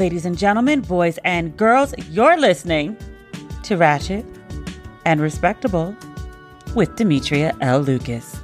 [0.00, 2.96] Ladies and gentlemen, boys and girls, you're listening
[3.64, 4.24] to Ratchet
[5.04, 5.94] and Respectable
[6.74, 7.80] with Demetria L.
[7.80, 8.40] Lucas.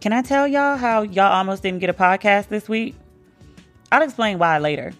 [0.00, 2.94] Can I tell y'all how y'all almost didn't get a podcast this week?
[3.92, 4.94] I'll explain why later.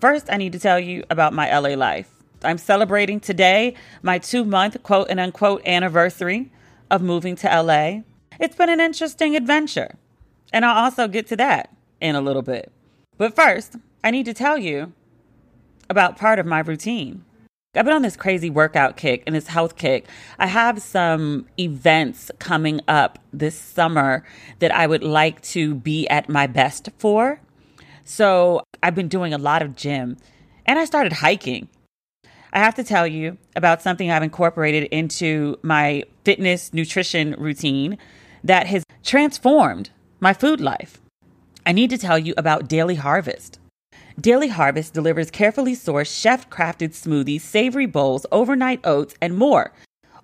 [0.00, 2.10] First, I need to tell you about my LA life.
[2.42, 6.50] I'm celebrating today my two month quote and unquote anniversary
[6.90, 8.00] of moving to LA.
[8.40, 9.94] It's been an interesting adventure,
[10.52, 12.72] and I'll also get to that in a little bit.
[13.16, 14.92] But first, I need to tell you
[15.88, 17.24] about part of my routine.
[17.76, 20.06] I've been on this crazy workout kick and this health kick.
[20.38, 24.24] I have some events coming up this summer
[24.60, 27.40] that I would like to be at my best for.
[28.04, 30.18] So I've been doing a lot of gym
[30.66, 31.68] and I started hiking.
[32.52, 37.98] I have to tell you about something I've incorporated into my fitness nutrition routine
[38.44, 41.00] that has transformed my food life.
[41.66, 43.58] I need to tell you about Daily Harvest.
[44.20, 49.72] Daily Harvest delivers carefully sourced, chef crafted smoothies, savory bowls, overnight oats, and more.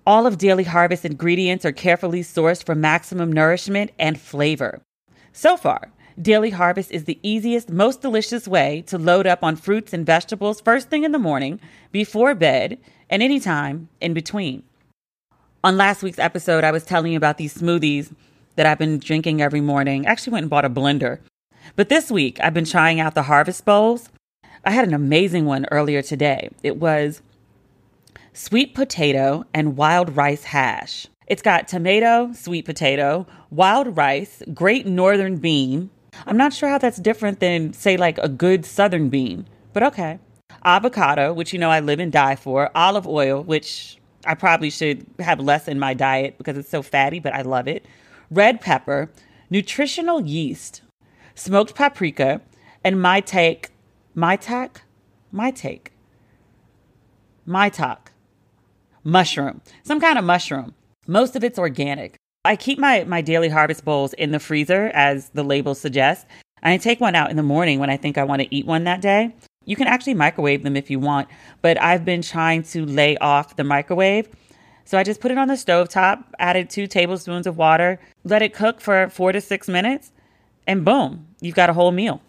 [0.05, 4.81] All of Daily Harvest ingredients are carefully sourced for maximum nourishment and flavor.
[5.33, 9.93] So far, Daily Harvest is the easiest, most delicious way to load up on fruits
[9.93, 11.59] and vegetables first thing in the morning,
[11.91, 12.77] before bed,
[13.09, 14.61] and anytime in between.
[15.63, 18.13] On last week's episode, I was telling you about these smoothies
[18.57, 20.05] that I've been drinking every morning.
[20.05, 21.19] I actually went and bought a blender
[21.75, 24.09] but this week, I've been trying out the harvest bowls.
[24.63, 26.49] I had an amazing one earlier today.
[26.63, 27.21] It was
[28.33, 31.07] sweet potato and wild rice hash.
[31.27, 35.89] It's got tomato, sweet potato, wild rice, great northern bean.
[36.25, 40.19] I'm not sure how that's different than, say, like a good southern bean, but okay.
[40.65, 45.05] Avocado, which you know I live and die for, olive oil, which I probably should
[45.19, 47.85] have less in my diet because it's so fatty, but I love it.
[48.29, 49.09] Red pepper,
[49.49, 50.81] nutritional yeast,
[51.35, 52.41] smoked paprika,
[52.83, 53.69] and my take,
[54.13, 54.81] my tack,
[55.31, 55.91] my take,
[57.45, 58.11] my talk,
[59.03, 60.73] mushroom, some kind of mushroom.
[61.07, 62.15] Most of it's organic.
[62.43, 66.25] I keep my, my daily harvest bowls in the freezer, as the label suggests.
[66.63, 68.83] I take one out in the morning when I think I want to eat one
[68.85, 69.35] that day.
[69.65, 71.27] You can actually microwave them if you want,
[71.61, 74.27] but I've been trying to lay off the microwave.
[74.85, 78.41] So I just put it on the stove top, added two tablespoons of water, let
[78.41, 80.11] it cook for four to six minutes,
[80.71, 82.21] and boom, you've got a whole meal.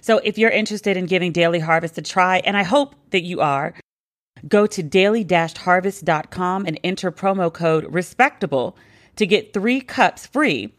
[0.00, 3.42] So if you're interested in giving Daily Harvest a try, and I hope that you
[3.42, 3.74] are,
[4.48, 8.74] go to daily-harvest.com and enter promo code RESPECTABLE
[9.16, 10.72] to get three cups free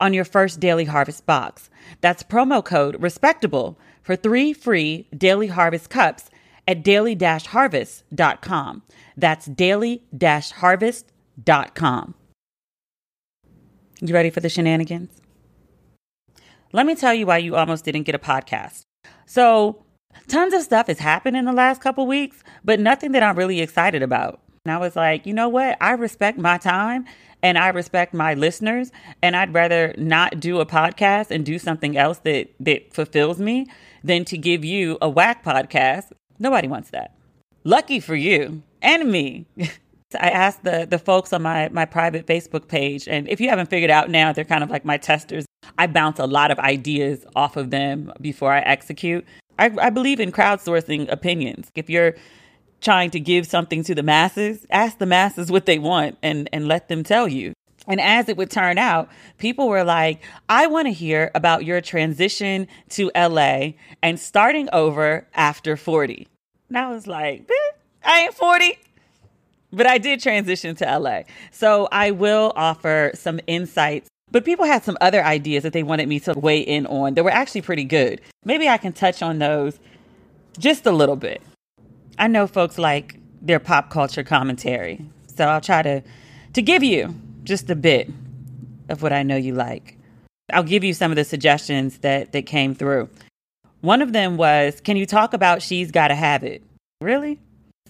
[0.00, 1.68] on your first Daily Harvest box.
[2.00, 6.30] That's promo code RESPECTABLE for three free Daily Harvest cups
[6.68, 8.82] at daily-harvest.com.
[9.16, 12.14] That's daily-harvest.com.
[14.00, 15.22] You ready for the shenanigans?
[16.74, 18.86] Let me tell you why you almost didn't get a podcast.
[19.26, 19.84] So,
[20.28, 23.60] tons of stuff has happened in the last couple weeks, but nothing that I'm really
[23.60, 24.40] excited about.
[24.64, 25.76] And I was like, you know what?
[25.82, 27.04] I respect my time
[27.42, 31.96] and I respect my listeners, and I'd rather not do a podcast and do something
[31.96, 33.66] else that that fulfills me
[34.04, 36.12] than to give you a whack podcast.
[36.38, 37.14] Nobody wants that.
[37.64, 39.46] Lucky for you and me.
[40.20, 43.68] I asked the the folks on my my private Facebook page, and if you haven't
[43.68, 45.44] figured out now, they're kind of like my testers.
[45.78, 49.24] I bounce a lot of ideas off of them before I execute.
[49.58, 51.70] I, I believe in crowdsourcing opinions.
[51.74, 52.14] If you're
[52.80, 56.66] trying to give something to the masses, ask the masses what they want and and
[56.66, 57.52] let them tell you.
[57.86, 59.08] And as it would turn out,
[59.38, 65.26] people were like, I want to hear about your transition to LA and starting over
[65.34, 66.28] after 40.
[66.68, 67.50] And I was like,
[68.04, 68.78] I ain't 40
[69.72, 71.22] but I did transition to LA.
[71.50, 74.08] So I will offer some insights.
[74.32, 77.22] But people had some other ideas that they wanted me to weigh in on that
[77.22, 78.22] were actually pretty good.
[78.44, 79.78] Maybe I can touch on those
[80.58, 81.42] just a little bit.
[82.18, 85.04] I know folks like their pop culture commentary.
[85.36, 86.02] So I'll try to
[86.54, 87.14] to give you
[87.44, 88.10] just a bit
[88.88, 89.98] of what I know you like.
[90.52, 93.10] I'll give you some of the suggestions that that came through.
[93.82, 96.62] One of them was, "Can you talk about She's Gotta Have It?"
[97.00, 97.38] Really?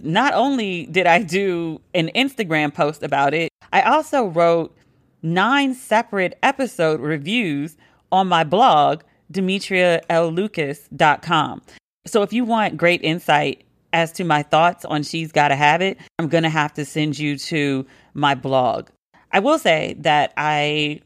[0.00, 4.74] Not only did I do an Instagram post about it, I also wrote
[5.22, 7.76] nine separate episode reviews
[8.10, 9.02] on my blog,
[9.32, 11.62] demetriallucas.com.
[12.06, 15.98] So if you want great insight as to my thoughts on She's Gotta Have It,
[16.18, 18.88] I'm to have to send you to my blog.
[19.30, 21.00] I will say that I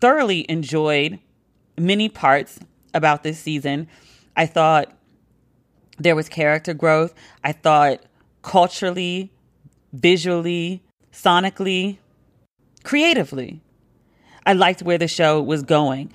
[0.00, 1.18] thoroughly enjoyed
[1.76, 2.58] many parts
[2.94, 3.88] about this season.
[4.36, 4.96] I thought
[5.98, 7.14] there was character growth.
[7.44, 8.02] I thought
[8.42, 9.30] culturally,
[9.92, 10.82] visually,
[11.12, 11.98] sonically,
[12.84, 13.60] creatively.
[14.46, 16.12] I liked where the show was going.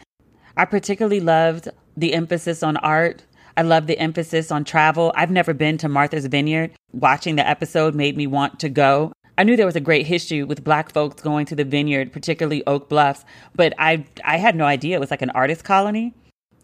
[0.57, 3.23] I particularly loved the emphasis on art.
[3.57, 5.13] I love the emphasis on travel.
[5.15, 6.71] I've never been to Martha's Vineyard.
[6.91, 9.13] Watching the episode made me want to go.
[9.37, 12.65] I knew there was a great history with black folks going to the vineyard, particularly
[12.65, 16.13] Oak Bluffs, but I I had no idea it was like an artist colony.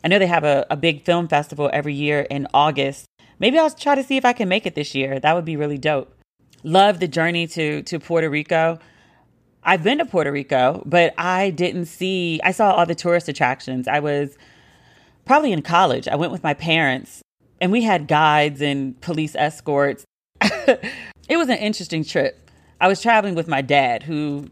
[0.03, 3.05] I know they have a, a big film festival every year in August.
[3.39, 5.19] Maybe I'll try to see if I can make it this year.
[5.19, 6.15] That would be really dope.
[6.63, 8.79] Love the journey to to Puerto Rico.
[9.63, 13.87] I've been to Puerto Rico, but I didn't see I saw all the tourist attractions.
[13.87, 14.37] I was
[15.25, 16.07] probably in college.
[16.07, 17.21] I went with my parents
[17.59, 20.03] and we had guides and police escorts.
[20.41, 22.49] it was an interesting trip.
[22.79, 24.47] I was traveling with my dad, who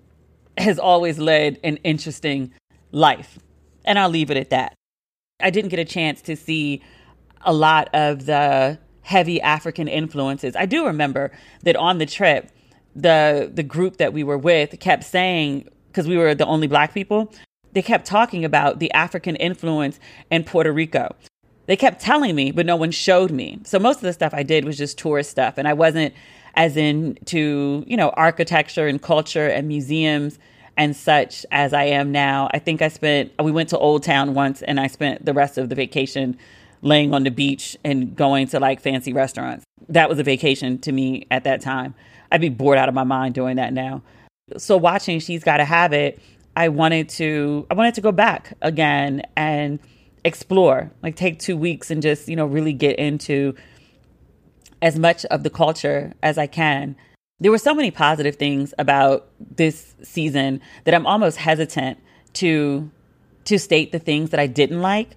[0.59, 2.53] has always led an interesting
[2.91, 3.39] life.
[3.85, 4.75] And I'll leave it at that.
[5.39, 6.83] I didn't get a chance to see
[7.41, 10.55] a lot of the heavy African influences.
[10.55, 11.31] I do remember
[11.63, 12.51] that on the trip,
[13.01, 16.93] the the group that we were with kept saying because we were the only black
[16.93, 17.33] people,
[17.73, 19.99] they kept talking about the African influence
[20.29, 21.15] in Puerto Rico.
[21.65, 23.59] They kept telling me, but no one showed me.
[23.63, 26.13] So most of the stuff I did was just tourist stuff, and I wasn't
[26.55, 30.39] as into you know architecture and culture and museums
[30.79, 32.49] and such as I am now.
[32.53, 35.57] I think I spent we went to Old Town once, and I spent the rest
[35.57, 36.37] of the vacation
[36.81, 39.65] laying on the beach and going to like fancy restaurants.
[39.89, 41.95] That was a vacation to me at that time.
[42.31, 44.01] I'd be bored out of my mind doing that now.
[44.57, 46.19] So watching She's Gotta Have It
[46.55, 49.79] I wanted to I wanted to go back again and
[50.25, 53.55] explore, like take 2 weeks and just, you know, really get into
[54.81, 56.95] as much of the culture as I can.
[57.39, 61.99] There were so many positive things about this season that I'm almost hesitant
[62.33, 62.91] to
[63.45, 65.11] to state the things that I didn't like.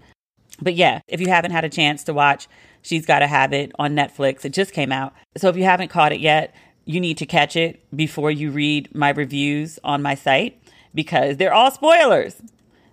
[0.61, 2.47] But yeah, if you haven't had a chance to watch
[2.83, 5.13] She's Gotta Have It on Netflix, it just came out.
[5.37, 6.55] So if you haven't caught it yet,
[6.85, 10.61] you need to catch it before you read my reviews on my site
[10.95, 12.43] because they're all spoilers.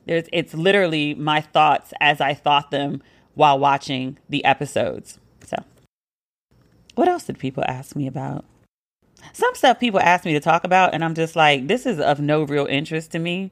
[0.06, 3.02] There's, it's literally my thoughts as I thought them
[3.36, 5.20] while watching the episodes.
[5.44, 5.64] So,
[6.96, 8.46] what else did people ask me about?
[9.34, 12.20] Some stuff people ask me to talk about, and I'm just like, this is of
[12.20, 13.52] no real interest to me.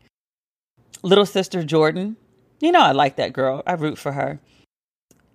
[1.04, 2.16] Little sister Jordyn,
[2.60, 3.64] you know, I like that girl.
[3.68, 4.40] I root for her.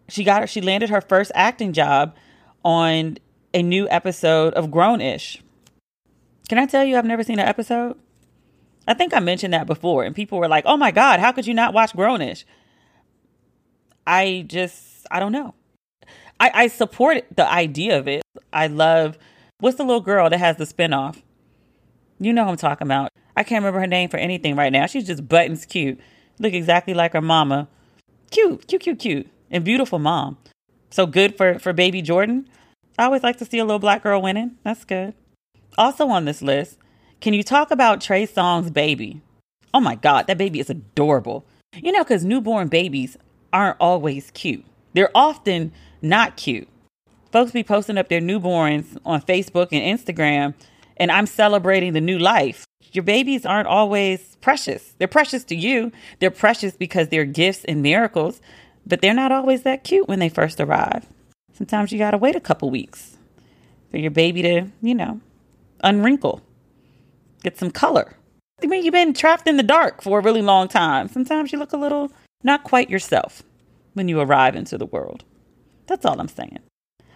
[0.08, 2.14] She got her, she landed her first acting job
[2.64, 3.18] on
[3.54, 5.42] a new episode of Grown-ish.
[6.48, 7.96] Can I tell you, I've never seen an episode?
[8.86, 11.46] I think I mentioned that before, and people were like, "Oh my God, how could
[11.46, 12.44] you not watch Grown-ish?"
[14.06, 15.54] I just, I don't know.
[16.40, 18.22] I, I support the idea of it.
[18.52, 19.16] I love
[19.60, 21.22] what's the little girl that has the spinoff?
[22.18, 23.10] You know who I'm talking about.
[23.36, 24.86] I can't remember her name for anything right now.
[24.86, 26.00] She's just buttons cute.
[26.38, 27.68] Look exactly like her mama.
[28.30, 30.38] Cute, cute, cute, cute, and beautiful mom.
[30.90, 32.46] So good for for baby Jordyn.
[32.98, 34.56] I always like to see a little black girl winning.
[34.64, 35.14] That's good.
[35.78, 36.78] Also on this list,
[37.20, 39.22] can you talk about Trey Songz baby?
[39.72, 41.44] Oh my God, that baby is adorable.
[41.74, 43.16] You know, because newborn babies
[43.52, 44.64] aren't always cute.
[44.92, 45.72] They're often
[46.02, 46.68] not cute.
[47.30, 50.54] Folks be posting up their newborns on Facebook and Instagram,
[50.98, 52.66] and I'm celebrating the new life.
[52.92, 54.94] Your babies aren't always precious.
[54.98, 55.92] They're precious to you.
[56.18, 58.42] They're precious because they're gifts and miracles,
[58.86, 61.06] but they're not always that cute when they first arrive.
[61.54, 63.16] Sometimes you gotta wait a couple weeks
[63.90, 65.20] for your baby to, you know,
[65.84, 66.40] unwrinkle
[67.42, 68.16] get some color.
[68.62, 71.08] I mean, you've been trapped in the dark for a really long time.
[71.08, 72.12] Sometimes you look a little
[72.44, 73.42] not quite yourself
[73.94, 75.24] when you arrive into the world.
[75.86, 76.60] That's all I'm saying.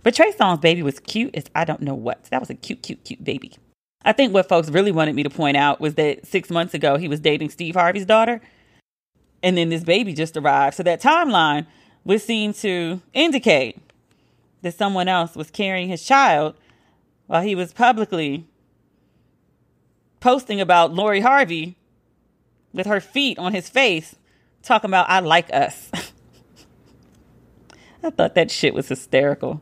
[0.02, 2.24] But Trey Songz baby was cute as I don't know what.
[2.24, 3.52] That was a cute, cute, cute baby.
[4.04, 6.96] I think what folks really wanted me to point out was that six months ago
[6.96, 8.40] he was dating Steve Harvey's daughter.
[9.42, 10.76] And then this baby just arrived.
[10.76, 11.66] So that timeline
[12.04, 13.78] would seem to indicate
[14.66, 16.56] that someone else was carrying his child
[17.26, 18.46] while he was publicly
[20.18, 21.76] posting about Lori Harvey
[22.72, 24.16] with her feet on his face,
[24.62, 25.90] talking about, I like us.
[28.02, 29.60] I thought that shit was hysterical.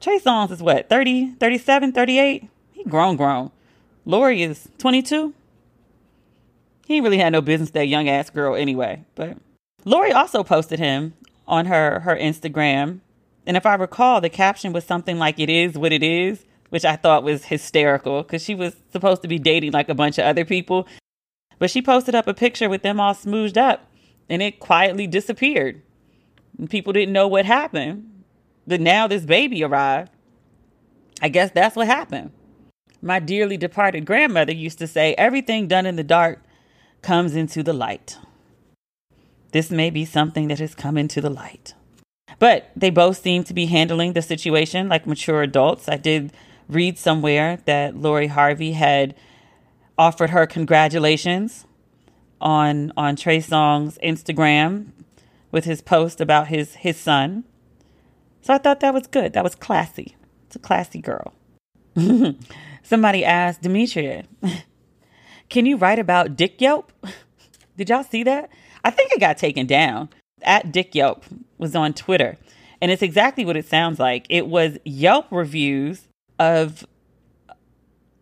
[0.00, 2.48] Trey Songz is what, 30, 37, 38?
[2.72, 3.52] He grown, grown.
[4.04, 5.32] Lori is 22.
[6.86, 9.04] He really had no business, that young ass girl, anyway.
[9.14, 9.38] But
[9.84, 11.14] Lori also posted him
[11.46, 13.00] on her, her Instagram.
[13.46, 16.84] And if I recall, the caption was something like, It is what it is which
[16.84, 20.24] I thought was hysterical because she was supposed to be dating like a bunch of
[20.24, 20.88] other people.
[21.60, 23.88] But she posted up a picture with them all smooshed up
[24.28, 25.82] and it quietly disappeared.
[26.58, 28.24] And people didn't know what happened.
[28.66, 30.10] But now this baby arrived.
[31.22, 32.32] I guess that's what happened.
[33.00, 36.42] My dearly departed grandmother used to say, everything done in the dark
[37.02, 38.18] comes into the light.
[39.52, 41.74] This may be something that has come into the light.
[42.38, 45.88] But they both seem to be handling the situation like mature adults.
[45.88, 46.32] I did
[46.68, 49.14] read somewhere that Lori Harvey had
[49.96, 51.66] offered her congratulations
[52.40, 54.88] on on Trey Songz Instagram
[55.50, 57.44] with his post about his his son.
[58.42, 59.32] So I thought that was good.
[59.32, 60.16] That was classy.
[60.46, 61.32] It's a classy girl.
[62.82, 64.24] Somebody asked Demetria,
[65.48, 66.92] "Can you write about Dick Yelp?"
[67.76, 68.50] Did y'all see that?
[68.84, 70.10] I think it got taken down.
[70.44, 71.24] At Dick Yelp
[71.58, 72.36] was on Twitter,
[72.80, 74.26] and it's exactly what it sounds like.
[74.28, 76.08] It was Yelp reviews
[76.38, 76.86] of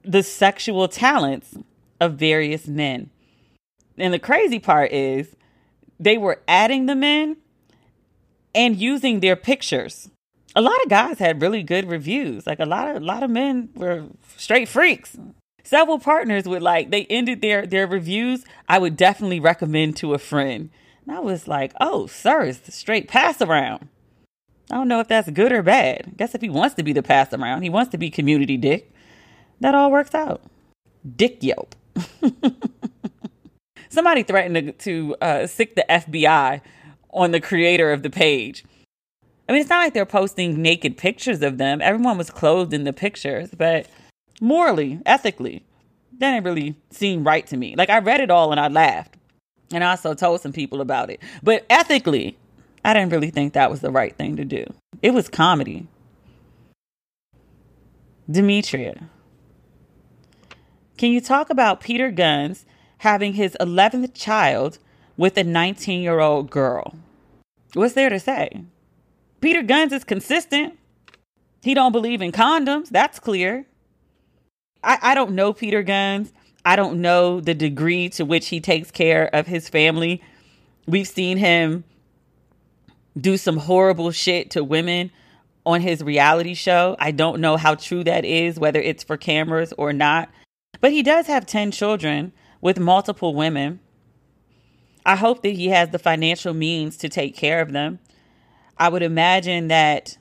[0.02, 1.56] the sexual talents
[2.00, 3.10] of various men.
[3.98, 5.36] And the crazy part is
[6.00, 7.36] they were adding the men
[8.54, 10.10] and using their pictures.
[10.54, 12.46] A lot of guys had really good reviews.
[12.46, 14.04] Like a lot of a lot of men were
[14.36, 15.16] straight freaks.
[15.64, 18.44] Several partners would like they ended their their reviews.
[18.68, 20.70] I would definitely recommend to a friend.
[21.06, 23.88] And I was like, "Oh, sir, it's the straight pass around."
[24.70, 26.04] I don't know if that's good or bad.
[26.06, 28.56] I guess if he wants to be the pass around, he wants to be community
[28.56, 28.90] dick.
[29.60, 30.42] That all works out.
[31.16, 31.74] Dick Yelp.
[33.90, 36.62] Somebody threatened to, to uh, sick the FBI
[37.10, 38.64] on the creator of the page.
[39.48, 41.82] I mean, it's not like they're posting naked pictures of them.
[41.82, 43.86] Everyone was clothed in the pictures, but
[44.40, 45.64] morally, ethically,
[46.18, 47.76] that didn't really seem right to me.
[47.76, 49.16] Like, I read it all and I laughed.
[49.72, 51.20] And I also told some people about it.
[51.42, 52.36] But ethically,
[52.84, 54.64] I didn't really think that was the right thing to do.
[55.00, 55.86] It was comedy.
[58.30, 59.08] Demetria.
[60.96, 62.64] Can you talk about Peter Gunz
[63.02, 64.78] having his 11th child
[65.16, 66.94] with a 19 year old girl.
[67.74, 68.62] What's there to say?
[69.40, 70.78] Peter Gunz is consistent.
[71.62, 72.90] He don't believe in condoms.
[72.90, 73.66] That's clear.
[74.84, 76.32] I, I don't know Peter Gunz.
[76.64, 80.22] I don't know the degree to which he takes care of his family.
[80.86, 81.84] We've seen him
[83.18, 85.10] do some horrible shit to women
[85.66, 86.96] on his reality show.
[86.98, 90.28] I don't know how true that is, whether it's for cameras or not.
[90.80, 93.80] But he does have 10 children with multiple women.
[95.04, 97.98] I hope that he has the financial means to take care of them.
[98.78, 100.16] I would imagine that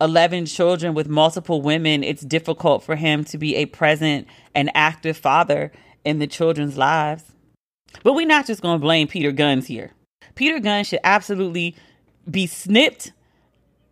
[0.00, 5.16] 11 children with multiple women, it's difficult for him to be a present and active
[5.16, 5.72] father
[6.04, 7.24] in the children's lives.
[8.02, 9.92] But we're not just going to blame Peter Gunz here.
[10.34, 11.76] Peter Gunz should absolutely
[12.28, 13.12] be snipped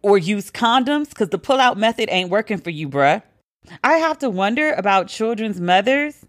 [0.02, 3.22] or use condoms because the pull-out method ain't working for you, bruh.
[3.84, 6.24] I have to wonder about children's mothers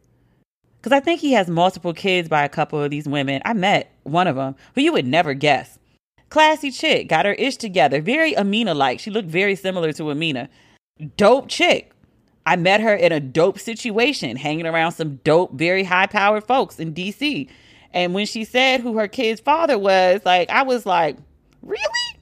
[0.77, 3.41] because I think he has multiple kids by a couple of these women.
[3.45, 5.79] I met one of them who you would never guess.
[6.33, 8.99] Classy chick, got her ish together, very Amina like.
[8.99, 10.49] She looked very similar to Amina.
[11.15, 11.91] Dope chick.
[12.43, 16.79] I met her in a dope situation, hanging around some dope, very high powered folks
[16.79, 17.47] in DC.
[17.93, 21.17] And when she said who her kid's father was, like, I was like,
[21.61, 22.17] really?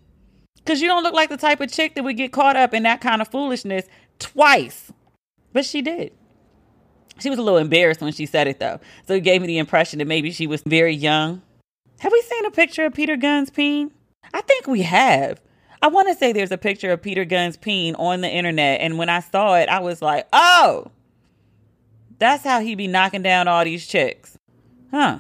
[0.58, 2.84] Because you don't look like the type of chick that would get caught up in
[2.84, 3.86] that kind of foolishness
[4.20, 4.92] twice.
[5.54, 6.12] But she did.
[7.20, 8.82] She was a little embarrassed when she said it though.
[9.08, 11.42] So it gave me the impression that maybe she was very young.
[12.00, 13.92] Have we seen a picture of Peter Gunz's peen?
[14.34, 15.42] I think we have.
[15.82, 18.82] I want to say there's a picture of Peter Gunz peen on the internet.
[18.82, 20.92] And when I saw it, I was like, oh,
[22.20, 24.38] that's how he be knocking down all these chicks.
[24.92, 25.20] Huh.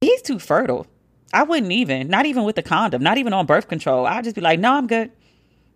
[0.00, 0.86] He's too fertile.
[1.32, 4.06] I wouldn't even, not even with the condom, not even on birth control.
[4.06, 5.12] I'd just be like, no, I'm good.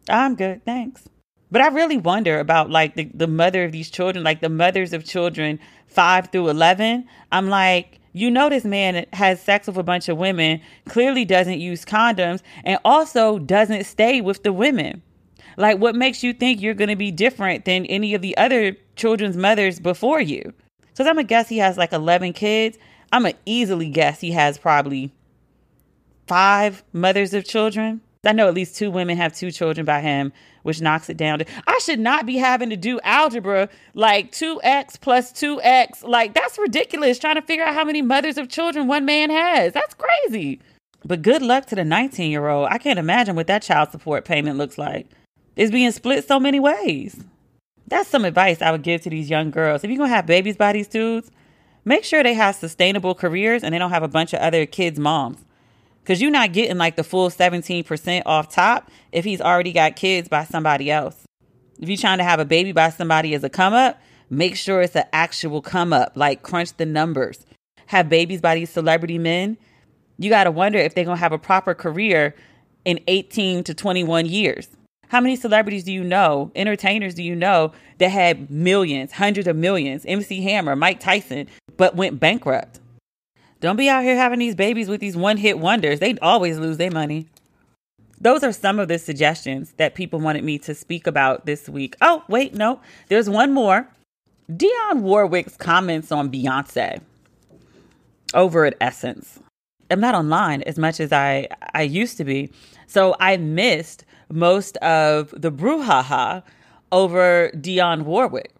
[0.09, 0.65] I'm good.
[0.65, 1.09] Thanks.
[1.51, 4.93] But I really wonder about like the, the mother of these children, like the mothers
[4.93, 7.07] of children five through 11.
[7.31, 11.61] I'm like, you know, this man has sex with a bunch of women, clearly doesn't
[11.61, 15.03] use condoms, and also doesn't stay with the women.
[15.59, 18.75] Like, what makes you think you're going to be different than any of the other
[18.95, 20.55] children's mothers before you?
[20.95, 22.79] So I'm to guess he has like 11 kids.
[23.13, 25.13] I'm to easily guess he has probably
[26.27, 28.01] five mothers of children.
[28.27, 31.39] I know at least two women have two children by him, which knocks it down
[31.39, 36.03] to I should not be having to do algebra like 2x plus 2x.
[36.05, 39.73] Like that's ridiculous trying to figure out how many mothers of children one man has.
[39.73, 40.61] That's crazy.
[41.05, 42.69] But good luck to the 19 year old.
[42.71, 45.09] I can't imagine what that child support payment looks like.
[45.55, 47.23] It's being split so many ways.
[47.87, 49.85] That's some advice I would give to these young girls.
[49.85, 51.31] If you're going to have babies by these dudes,
[51.85, 54.99] make sure they have sustainable careers and they don't have a bunch of other kids'
[54.99, 55.45] moms.
[56.07, 60.29] Because you're not getting like the full 17% off top if he's already got kids
[60.29, 61.25] by somebody else.
[61.81, 64.83] If you're trying to have a baby by somebody as a come up, make sure
[64.83, 67.45] it's an actual come up, like crunch the numbers.
[67.87, 69.59] Have babies by these celebrity men.
[70.17, 72.37] You got to wonder if they're going to have a proper career
[72.85, 74.69] in 18 to 21 years.
[75.09, 79.57] How many celebrities do you know, entertainers do you know that had millions, hundreds of
[79.57, 82.79] millions, MC Hammer, Mike Tyson, but went bankrupt?
[83.67, 85.99] Don't be out here having these babies with these one hit wonders.
[85.99, 87.27] They always lose their money.
[88.21, 91.97] Those are some of the suggestions that people wanted me to speak about this week.
[92.01, 93.89] Oh, wait, no, there's one more.
[94.49, 97.01] Dionne Warwick's comments on Beyonce.
[98.35, 99.41] over at Essence.
[99.91, 102.53] I'm not online as much as I, I used to be.
[102.87, 106.45] So I missed most of the brouhaha
[106.93, 108.53] over Dionne Warwick.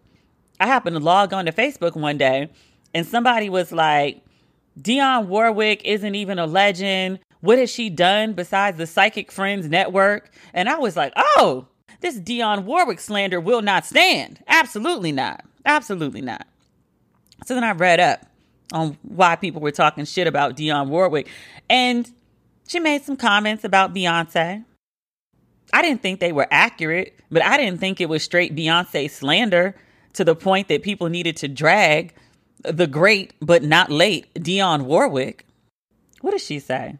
[0.59, 2.49] I happened to log on to Facebook one day
[2.93, 4.21] and somebody was like,
[4.79, 7.19] Dionne Warwick isn't even a legend.
[7.41, 10.31] What has she done besides the Psychic Friends Network?
[10.53, 11.67] And I was like, oh,
[12.01, 14.43] this Dionne Warwick slander will not stand.
[14.47, 15.43] Absolutely not.
[15.65, 16.45] Absolutely not.
[17.45, 18.25] So then I read up
[18.73, 21.27] on why people were talking shit about Dionne Warwick.
[21.69, 22.11] And
[22.67, 24.63] she made some comments about Beyonce.
[25.73, 29.75] I didn't think they were accurate, but I didn't think it was straight Beyonce slander
[30.13, 32.13] to the point that people needed to drag
[32.71, 35.45] the great but not late Dionne Warwick.
[36.21, 36.97] What does she say?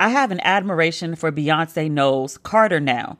[0.00, 3.18] I have an admiration for Beyonce Knowles Carter now.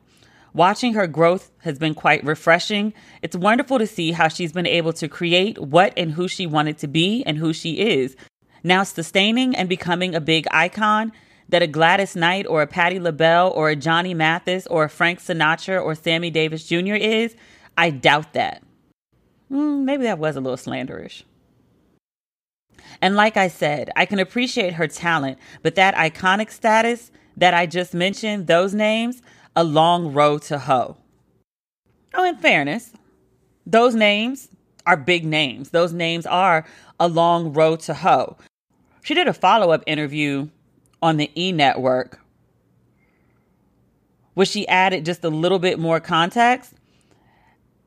[0.53, 2.95] Watching her growth has been quite refreshing.
[3.23, 6.79] It's wonderful to see how she's been able to create what and who she wanted
[6.79, 8.17] to be and who she is.
[8.63, 11.13] Now, sustaining and becoming a big icon
[11.49, 15.21] that a Gladys Knight or a Patti LaBelle or a Johnny Mathis or a Frank
[15.21, 16.95] Sinatra or Sammy Davis Jr.
[16.95, 17.37] is,
[17.77, 18.64] I doubt that.
[19.51, 21.23] Mm, maybe that was a little slanderish.
[23.01, 27.67] And like I said, I can appreciate her talent, but that iconic status that I
[27.67, 29.23] just mentioned, those names,
[29.57, 30.97] a long road to hoe.
[32.15, 32.93] Oh, in fairness,
[33.67, 34.49] those names
[34.87, 35.71] are big names.
[35.71, 36.65] Those names are
[37.01, 38.37] a long road to hoe.
[39.03, 40.49] She did a follow up interview
[41.03, 42.21] on the E network
[44.35, 46.75] where she added just a little bit more context.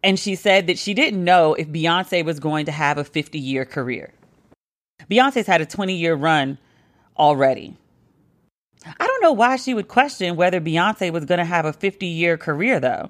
[0.03, 3.39] And she said that she didn't know if Beyonce was going to have a 50
[3.39, 4.13] year career.
[5.09, 6.57] Beyonce's had a 20 year run
[7.17, 7.75] already.
[8.85, 12.05] I don't know why she would question whether Beyonce was going to have a 50
[12.05, 13.09] year career, though.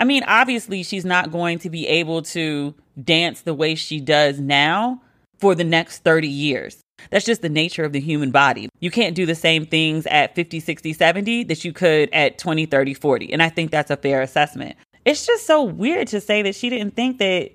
[0.00, 4.40] I mean, obviously, she's not going to be able to dance the way she does
[4.40, 5.02] now
[5.38, 6.80] for the next 30 years.
[7.10, 8.68] That's just the nature of the human body.
[8.80, 12.66] You can't do the same things at 50, 60, 70 that you could at 20,
[12.66, 13.32] 30, 40.
[13.32, 14.76] And I think that's a fair assessment.
[15.04, 17.50] It's just so weird to say that she didn't think that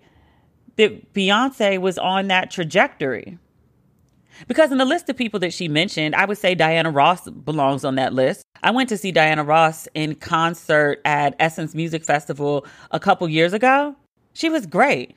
[0.75, 3.37] that Beyonce was on that trajectory.
[4.47, 7.83] Because in the list of people that she mentioned, I would say Diana Ross belongs
[7.83, 8.43] on that list.
[8.61, 13.53] I went to see Diana Ross in concert at Essence Music Festival a couple years
[13.53, 13.95] ago.
[14.33, 15.15] She was great.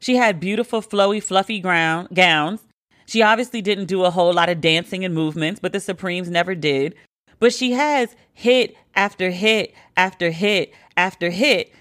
[0.00, 2.60] She had beautiful, flowy, fluffy ground, gowns.
[3.06, 6.54] She obviously didn't do a whole lot of dancing and movements, but the Supremes never
[6.54, 6.94] did.
[7.40, 11.72] But she has hit after hit after hit after hit.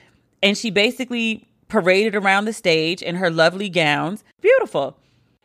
[0.42, 4.24] And she basically paraded around the stage in her lovely gowns.
[4.42, 4.98] Beautiful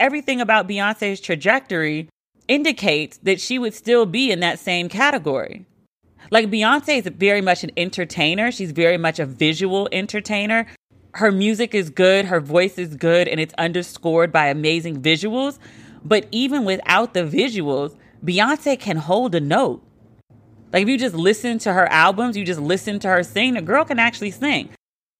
[0.02, 2.08] everything about Beyonce's trajectory
[2.48, 5.64] indicates that she would still be in that same category.
[6.32, 8.50] Like Beyonce is very much an entertainer.
[8.50, 10.66] She's very much a visual entertainer.
[11.14, 15.58] Her music is good, her voice is good, and it's underscored by amazing visuals.
[16.04, 19.84] But even without the visuals, Beyonce can hold a note.
[20.72, 23.62] Like if you just listen to her albums, you just listen to her sing, the
[23.62, 24.70] girl can actually sing.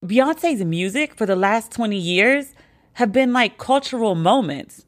[0.04, 2.54] Beyonce's music for the last 20 years
[2.94, 4.86] have been like cultural moments.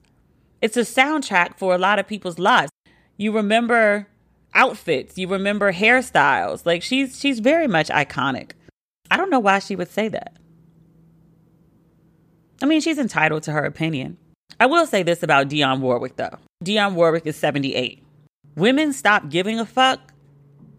[0.63, 2.71] It's a soundtrack for a lot of people's lives.
[3.17, 4.09] You remember
[4.55, 6.65] outfits, you remember hairstyles.
[6.65, 8.53] Like she's she's very much iconic.
[9.11, 10.35] I don't know why she would say that.
[12.63, 14.17] I mean, she's entitled to her opinion.
[14.59, 16.39] I will say this about Dionne Warwick though.
[16.65, 18.03] Dionne Warwick is 78.
[18.57, 20.14] Women stop giving a fuck.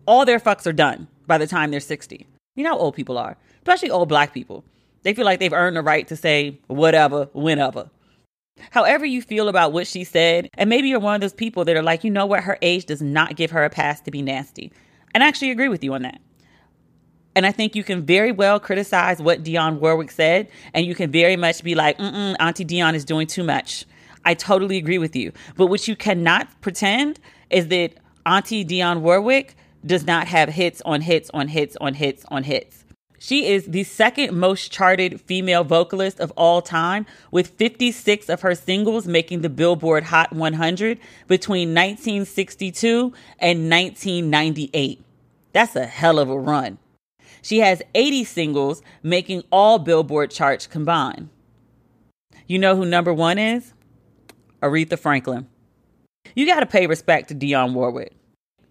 [0.05, 2.27] All their fucks are done by the time they're 60.
[2.55, 4.63] You know how old people are, especially old black people.
[5.03, 7.89] They feel like they've earned the right to say whatever, whenever.
[8.71, 11.75] However, you feel about what she said, and maybe you're one of those people that
[11.75, 14.21] are like, you know what, her age does not give her a pass to be
[14.21, 14.71] nasty.
[15.13, 16.21] And I actually agree with you on that.
[17.35, 21.11] And I think you can very well criticize what Dionne Warwick said, and you can
[21.11, 23.85] very much be like, mm Auntie Dionne is doing too much.
[24.23, 25.33] I totally agree with you.
[25.57, 27.93] But what you cannot pretend is that
[28.25, 32.85] Auntie Dionne Warwick does not have hits on hits on hits on hits on hits.
[33.19, 38.53] She is the second most charted female vocalist of all time, with 56 of her
[38.53, 45.03] singles making the Billboard Hot 100 between 1962 and 1998.
[45.53, 46.77] That's a hell of a run.
[47.41, 51.29] She has 80 singles making all Billboard charts combined.
[52.47, 53.73] You know who number one is?
[54.61, 55.47] Aretha Franklin.
[56.35, 58.13] You got to pay respect to Dionne Warwick.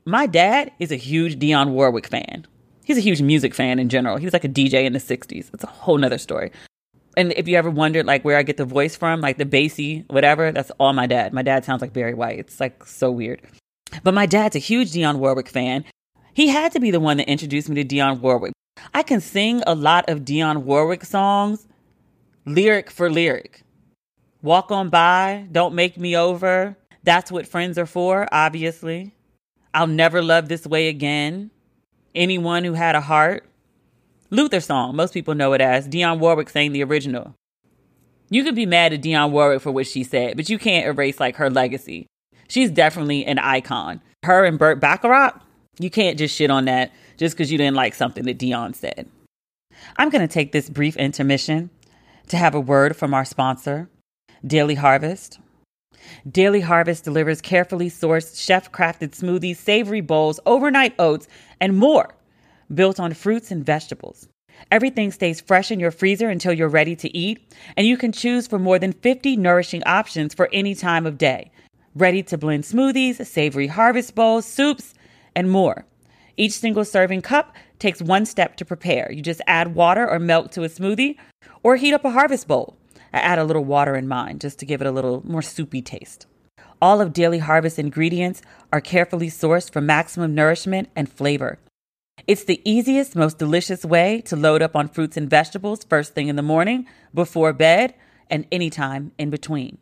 [0.04, 2.46] My dad is a huge Dionne Warwick fan
[2.84, 4.18] he's a huge music fan in general.
[4.18, 5.52] He was like a DJ in the 60s.
[5.52, 6.52] It's a whole nother story.
[7.16, 10.04] And if you ever wondered like where I get the voice from, like the bassy,
[10.08, 11.32] whatever, that's all my dad.
[11.32, 12.38] My dad sounds like Barry White.
[12.38, 13.40] It's like so weird.
[14.02, 15.84] But my dad's a huge Dionne Warwick fan.
[16.32, 18.52] He had to be the one that introduced me to Dionne Warwick.
[18.92, 21.66] I can sing a lot of Dionne Warwick songs
[22.44, 23.62] lyric for lyric.
[24.42, 26.76] Walk on by, don't make me over.
[27.04, 29.14] That's what friends are for, obviously.
[29.74, 31.50] I'll never love this way again.
[32.14, 33.44] Anyone who had a heart.
[34.30, 35.88] Luther song, most people know it as.
[35.88, 37.34] Dionne Warwick sang the original.
[38.30, 41.20] You could be mad at Dionne Warwick for what she said, but you can't erase
[41.20, 42.06] like her legacy.
[42.48, 44.00] She's definitely an icon.
[44.22, 45.40] Her and Burt Bacharach,
[45.78, 49.08] you can't just shit on that just because you didn't like something that Dionne said.
[49.96, 51.70] I'm going to take this brief intermission
[52.28, 53.88] to have a word from our sponsor,
[54.46, 55.38] Daily Harvest.
[56.30, 61.28] Daily Harvest delivers carefully sourced, chef crafted smoothies, savory bowls, overnight oats,
[61.60, 62.14] and more
[62.72, 64.28] built on fruits and vegetables.
[64.70, 68.46] Everything stays fresh in your freezer until you're ready to eat, and you can choose
[68.46, 71.50] from more than 50 nourishing options for any time of day.
[71.94, 74.94] Ready to blend smoothies, savory harvest bowls, soups,
[75.36, 75.84] and more.
[76.36, 79.10] Each single serving cup takes one step to prepare.
[79.12, 81.16] You just add water or milk to a smoothie
[81.62, 82.76] or heat up a harvest bowl.
[83.14, 85.80] I add a little water in mine just to give it a little more soupy
[85.80, 86.26] taste.
[86.82, 91.60] All of Daily Harvest ingredients are carefully sourced for maximum nourishment and flavor.
[92.26, 96.26] It's the easiest, most delicious way to load up on fruits and vegetables first thing
[96.26, 97.94] in the morning, before bed,
[98.28, 99.78] and anytime in between.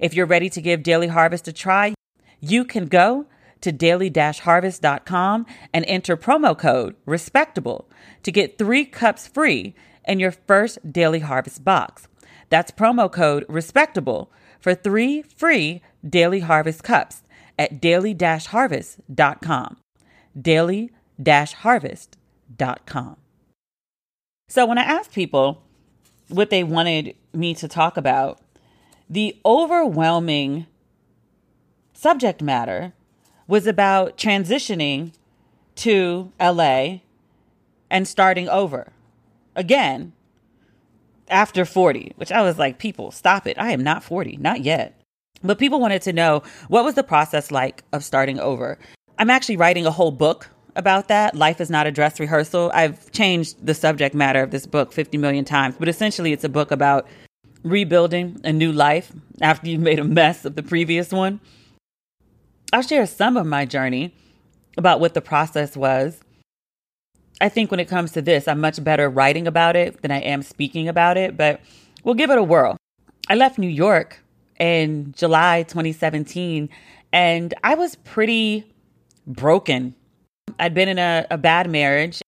[0.00, 1.94] If you're ready to give Daily Harvest a try,
[2.40, 3.26] you can go
[3.60, 7.88] to daily-harvest.com and enter promo code respectable
[8.24, 12.08] to get 3 cups free in your first Daily Harvest box.
[12.48, 14.30] That's promo code respectable
[14.60, 17.22] for 3 free Daily Harvest cups
[17.58, 19.76] at daily-harvest.com.
[20.40, 23.16] daily-harvest.com.
[24.48, 25.62] So when I asked people
[26.28, 28.40] what they wanted me to talk about,
[29.08, 30.66] the overwhelming
[31.92, 32.92] subject matter
[33.48, 35.10] was about transitioning
[35.76, 36.98] to LA
[37.90, 38.92] and starting over
[39.54, 40.12] again
[41.28, 43.58] after 40, which I was like, people, stop it.
[43.58, 45.00] I am not 40, not yet.
[45.42, 48.78] But people wanted to know what was the process like of starting over.
[49.18, 51.34] I'm actually writing a whole book about that.
[51.34, 52.70] Life is not a dress rehearsal.
[52.74, 56.48] I've changed the subject matter of this book 50 million times, but essentially it's a
[56.48, 57.06] book about
[57.62, 61.40] rebuilding a new life after you've made a mess of the previous one.
[62.72, 64.14] I'll share some of my journey
[64.76, 66.20] about what the process was.
[67.40, 70.20] I think when it comes to this, I'm much better writing about it than I
[70.20, 71.60] am speaking about it, but
[72.02, 72.76] we'll give it a whirl.
[73.28, 74.20] I left New York
[74.58, 76.68] in July 2017
[77.12, 78.64] and I was pretty
[79.26, 79.94] broken.
[80.58, 82.22] I'd been in a, a bad marriage.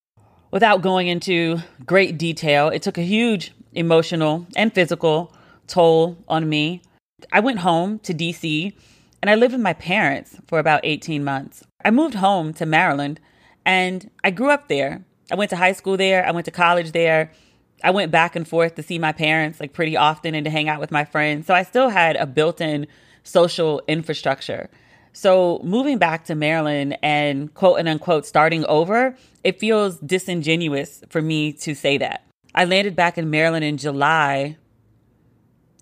[0.51, 5.33] Without going into great detail, it took a huge emotional and physical
[5.66, 6.83] toll on me.
[7.33, 8.73] I went home to DC
[9.23, 11.64] and I lived with my parents for about 18 months.
[11.85, 13.21] I moved home to Maryland
[13.68, 15.04] and I grew up there.
[15.31, 17.31] I went to high school there, I went to college there.
[17.85, 20.68] I went back and forth to see my parents like pretty often and to hang
[20.68, 21.46] out with my friends.
[21.46, 22.88] So I still had a built-in
[23.22, 24.68] social infrastructure.
[25.12, 31.22] So moving back to Maryland and quote and unquote starting over, it feels disingenuous for
[31.22, 32.24] me to say that.
[32.54, 34.57] I landed back in Maryland in July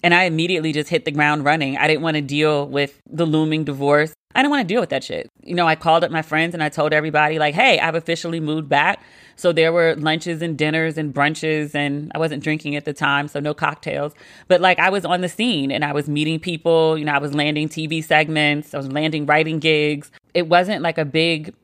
[0.02, 1.78] and I immediately just hit the ground running.
[1.78, 4.12] I didn't want to deal with the looming divorce.
[4.36, 5.30] I didn't want to deal with that shit.
[5.42, 8.38] You know, I called up my friends and I told everybody, like, hey, I've officially
[8.38, 9.02] moved back.
[9.34, 13.28] So there were lunches and dinners and brunches, and I wasn't drinking at the time,
[13.28, 14.12] so no cocktails.
[14.46, 16.98] But like, I was on the scene and I was meeting people.
[16.98, 20.10] You know, I was landing TV segments, I was landing writing gigs.
[20.34, 21.54] It wasn't like a big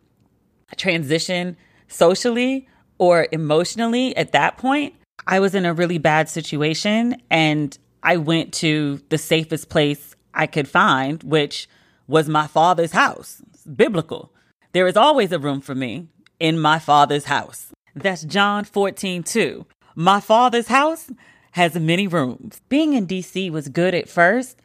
[0.79, 1.59] transition
[1.89, 4.95] socially or emotionally at that point.
[5.27, 10.47] I was in a really bad situation and I went to the safest place I
[10.47, 11.69] could find, which
[12.07, 13.43] was my father's house.
[13.53, 14.33] It's biblical.
[14.73, 16.09] There is always a room for me
[16.41, 17.69] in my father's house.
[17.95, 19.67] That's John 14, 2.
[19.95, 21.11] My father's house
[21.53, 22.61] has many rooms.
[22.69, 24.59] Being in DC was good at first,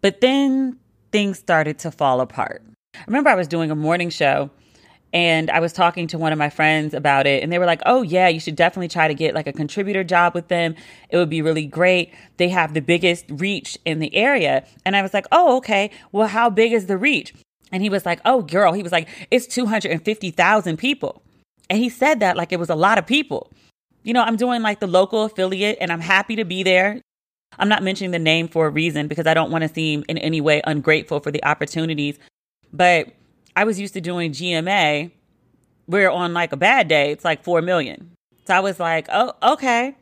[0.00, 0.78] but then
[1.12, 2.62] things started to fall apart.
[2.94, 4.50] I remember I was doing a morning show
[5.16, 7.80] and I was talking to one of my friends about it, and they were like,
[7.86, 10.74] Oh, yeah, you should definitely try to get like a contributor job with them.
[11.08, 12.12] It would be really great.
[12.36, 14.66] They have the biggest reach in the area.
[14.84, 15.90] And I was like, Oh, okay.
[16.12, 17.32] Well, how big is the reach?
[17.72, 21.22] And he was like, Oh, girl, he was like, It's 250,000 people.
[21.70, 23.50] And he said that like it was a lot of people.
[24.02, 27.00] You know, I'm doing like the local affiliate, and I'm happy to be there.
[27.58, 30.18] I'm not mentioning the name for a reason because I don't want to seem in
[30.18, 32.18] any way ungrateful for the opportunities.
[32.70, 33.14] But
[33.56, 35.10] I was used to doing GMA
[35.86, 38.10] where on like a bad day, it's like 4 million.
[38.46, 39.96] So I was like, oh, okay.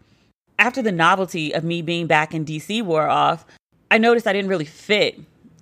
[0.59, 3.47] After the novelty of me being back in DC wore off,
[3.91, 5.21] I noticed I didn't really fit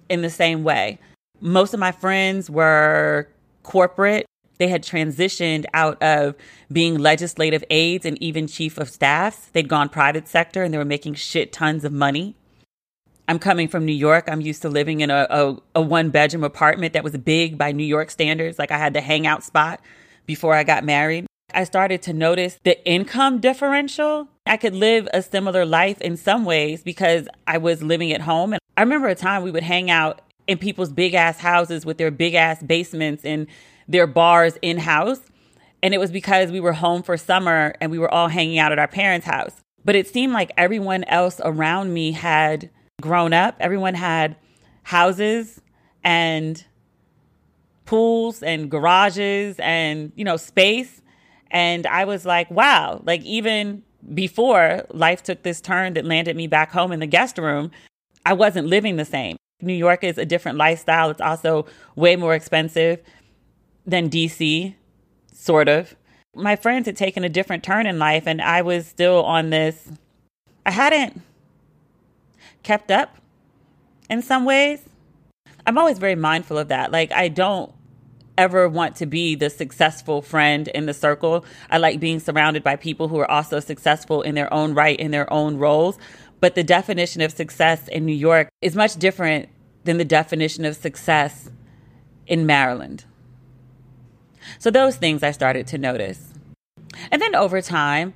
[0.09, 0.99] in the same way.
[1.41, 3.29] Most of my friends were
[3.63, 4.27] corporate.
[4.59, 6.35] They had transitioned out of
[6.71, 9.49] being legislative aides and even chief of staffs.
[9.53, 12.37] They'd gone private sector and they were making shit tons of money.
[13.33, 14.29] I'm coming from New York.
[14.29, 17.73] I'm used to living in a, a, a one bedroom apartment that was big by
[17.73, 18.59] New York standards.
[18.59, 19.81] Like I had the hangout spot
[20.27, 21.25] before I got married.
[21.55, 24.29] I started to notice the income differential.
[24.45, 28.53] I could live a similar life in some ways because I was living at home.
[28.53, 31.97] And I remember a time we would hang out in people's big ass houses with
[31.97, 33.47] their big ass basements and
[33.89, 35.21] their bars in house.
[35.83, 38.73] And it was because we were home for summer and we were all hanging out
[38.73, 39.63] at our parents' house.
[39.87, 42.69] But it seemed like everyone else around me had
[43.03, 43.57] grown up.
[43.61, 44.37] Everyone had
[44.85, 45.61] houses
[46.03, 46.65] and
[47.85, 51.03] pools and garages and, you know, space.
[51.51, 53.83] And I was like, wow, like even
[54.15, 57.71] before life took this turn that landed me back home in the guest room,
[58.25, 59.37] I wasn't living the same.
[59.61, 61.11] New York is a different lifestyle.
[61.11, 63.01] It's also way more expensive
[63.87, 64.75] than DC,
[65.33, 65.95] sort of.
[66.35, 69.89] My friends had taken a different turn in life, and I was still on this.
[70.65, 71.21] I hadn't
[72.63, 73.17] kept up
[74.09, 74.81] in some ways.
[75.67, 76.91] I'm always very mindful of that.
[76.91, 77.73] Like, I don't
[78.39, 81.45] ever want to be the successful friend in the circle.
[81.71, 85.11] I like being surrounded by people who are also successful in their own right, in
[85.11, 85.99] their own roles.
[86.41, 89.49] But the definition of success in New York is much different
[89.85, 91.51] than the definition of success
[92.27, 93.05] in Maryland.
[94.59, 96.33] So those things I started to notice.
[97.11, 98.15] And then over time,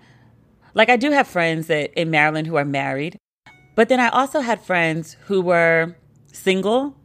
[0.74, 3.16] like I do have friends that in Maryland who are married,
[3.76, 5.94] but then I also had friends who were
[6.32, 6.96] single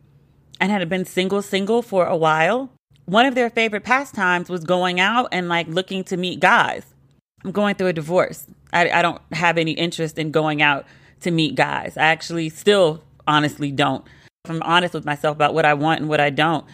[0.59, 2.71] and had been single single for a while.
[3.05, 6.85] One of their favorite pastimes was going out and like looking to meet guys.
[7.43, 8.47] I'm going through a divorce.
[8.71, 10.85] I, I don't have any interest in going out
[11.21, 11.97] to meet guys.
[11.97, 14.05] I actually still honestly don't.
[14.45, 16.65] If I'm honest with myself about what I want and what I don't,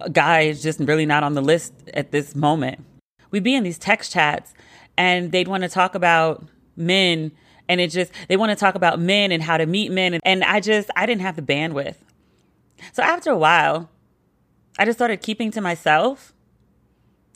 [0.00, 2.84] a guy is just really not on the list at this moment.
[3.30, 4.52] We'd be in these text chats
[4.96, 6.44] and they'd want to talk about
[6.76, 7.32] men
[7.68, 10.44] and it just they want to talk about men and how to meet men and
[10.44, 11.96] I just I didn't have the bandwidth.
[12.92, 13.90] So after a while,
[14.78, 16.32] I just started keeping to myself.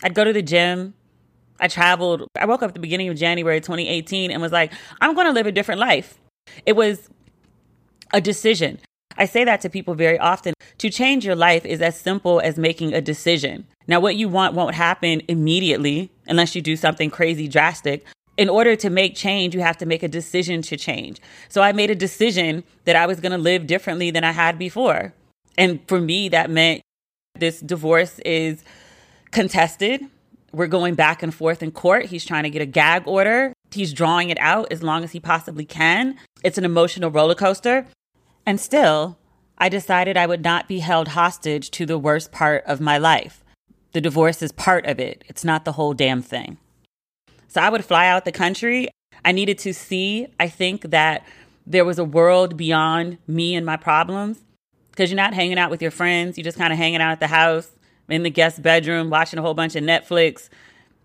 [0.02, 0.94] I'd go to the gym.
[1.60, 2.28] I traveled.
[2.38, 5.32] I woke up at the beginning of January 2018 and was like, I'm going to
[5.32, 6.18] live a different life.
[6.66, 7.08] It was
[8.12, 8.78] a decision.
[9.16, 10.54] I say that to people very often.
[10.78, 13.66] To change your life is as simple as making a decision.
[13.88, 18.04] Now, what you want won't happen immediately unless you do something crazy drastic.
[18.38, 21.20] In order to make change, you have to make a decision to change.
[21.48, 24.59] So I made a decision that I was going to live differently than I had
[24.59, 25.12] before.
[25.59, 26.81] And for me, that meant
[27.35, 28.62] this divorce is
[29.33, 30.07] contested.
[30.53, 32.07] We're going back and forth in court.
[32.07, 33.53] He's trying to get a gag order.
[33.72, 36.16] He's drawing it out as long as he possibly can.
[36.44, 37.87] It's an emotional roller coaster.
[38.46, 39.18] And still,
[39.59, 43.44] I decided I would not be held hostage to the worst part of my life.
[43.92, 46.59] The divorce is part of it, it's not the whole damn thing.
[47.48, 48.88] So I would fly out the country.
[49.24, 51.26] I needed to see, I think, that
[51.66, 54.40] there was a world beyond me and my problems.
[54.90, 57.20] Because you're not hanging out with your friends, you're just kind of hanging out at
[57.20, 57.70] the house,
[58.08, 60.48] in the guest bedroom, watching a whole bunch of Netflix,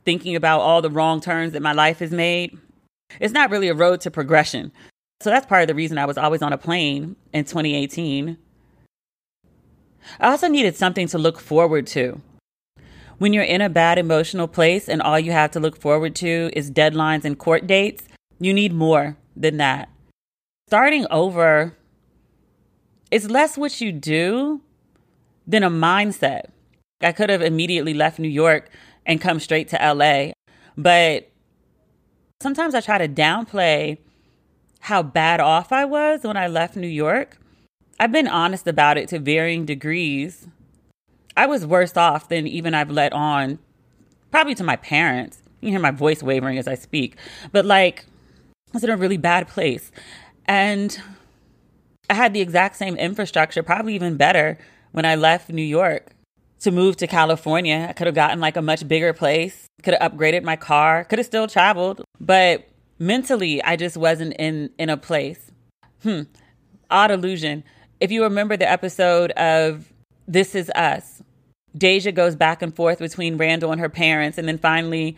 [0.06, 2.58] thinking about all the wrong turns that my life has made.
[3.20, 4.72] It's not really a road to progression.
[5.22, 8.38] So that's part of the reason I was always on a plane in 2018.
[10.20, 12.20] I also needed something to look forward to.
[13.24, 16.50] When you're in a bad emotional place and all you have to look forward to
[16.52, 18.04] is deadlines and court dates,
[18.38, 19.88] you need more than that.
[20.68, 21.78] Starting over
[23.12, 24.60] is less what you do
[25.48, 26.48] than a mindset.
[27.00, 28.70] I could have immediately left New York
[29.06, 30.34] and come straight to LA,
[30.76, 31.32] but
[32.42, 34.00] sometimes I try to downplay
[34.82, 37.38] how bad off I was when I left New York.
[38.02, 40.50] I've been honest about it to varying degrees.
[41.36, 43.60] I was worse off than even I've let on,
[44.32, 45.40] probably to my parents.
[45.62, 47.16] You hear my voice wavering as I speak,
[47.52, 48.06] but like,
[48.68, 49.92] I was in a really bad place.
[50.46, 51.00] And
[52.10, 54.58] I had the exact same infrastructure, probably even better,
[54.92, 56.12] when I left New York
[56.60, 57.88] to move to California.
[57.90, 61.20] I could have gotten like a much bigger place, could have upgraded my car, could
[61.20, 62.68] have still traveled, but
[63.00, 65.52] mentally i just wasn't in in a place
[66.04, 66.22] hmm
[66.90, 67.64] odd illusion
[68.00, 69.92] if you remember the episode of
[70.28, 71.22] this is us.
[71.76, 75.18] Deja goes back and forth between randall and her parents and then finally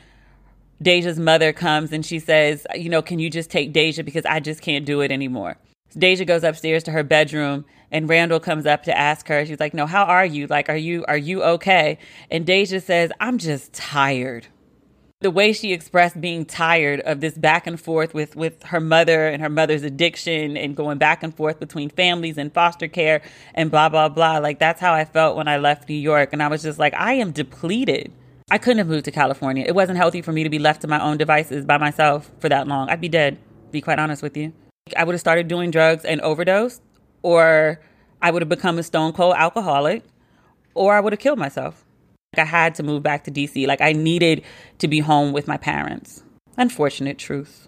[0.81, 4.03] deja's mother comes and she says you know can you just take deja?
[4.03, 5.57] Because i just can't do it anymore.
[5.97, 9.45] Deja goes upstairs to her bedroom and randall comes up to ask her.
[9.45, 10.47] She's like no how are you?
[10.47, 11.97] Like are you are you okay?
[12.31, 14.47] And deja says i'm just tired
[15.21, 19.27] the way she expressed being tired of this back and forth with with her mother
[19.27, 23.21] and her mother's addiction and going back and forth between families and foster care
[23.53, 26.43] and blah blah blah like that's how I felt when I left New York and
[26.43, 28.11] I was just like I am depleted.
[28.51, 29.65] I couldn't have moved to California.
[29.65, 32.49] It wasn't healthy for me to be left to my own devices by myself for
[32.49, 32.89] that long.
[32.89, 33.39] I'd be dead,
[33.71, 34.53] be quite honest with you.
[34.95, 36.81] I would have started doing drugs and overdosed
[37.25, 37.79] or
[38.21, 40.03] I would have become a stone cold alcoholic,
[40.73, 41.84] or I would have killed myself.
[42.39, 43.67] I had to move back to DC.
[43.67, 44.43] Like I needed
[44.79, 46.23] to be home with my parents.
[46.57, 47.67] Unfortunate truth.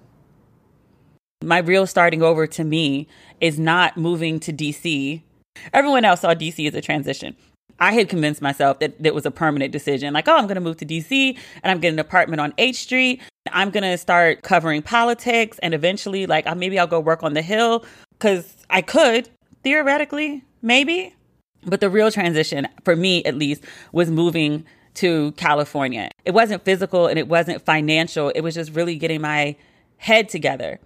[1.44, 3.08] My real starting over to me
[3.42, 5.22] is not moving to DC.
[5.74, 7.36] Everyone else saw DC as a transition.
[7.80, 10.14] I had convinced myself that it was a permanent decision.
[10.14, 12.78] Like, oh, I'm going to move to DC and I'm getting an apartment on H
[12.78, 13.22] Street.
[13.52, 17.42] I'm going to start covering politics and eventually, like, maybe I'll go work on the
[17.42, 19.30] Hill because I could
[19.64, 21.14] theoretically, maybe.
[21.68, 26.10] But the real transition, for me at least, was moving to California.
[26.26, 28.30] It wasn't physical and it wasn't financial.
[28.30, 29.56] It was just really getting my
[29.98, 30.80] head together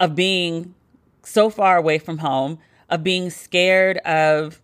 [0.00, 0.74] of being
[1.24, 2.58] so far away from home,
[2.88, 4.62] of being scared of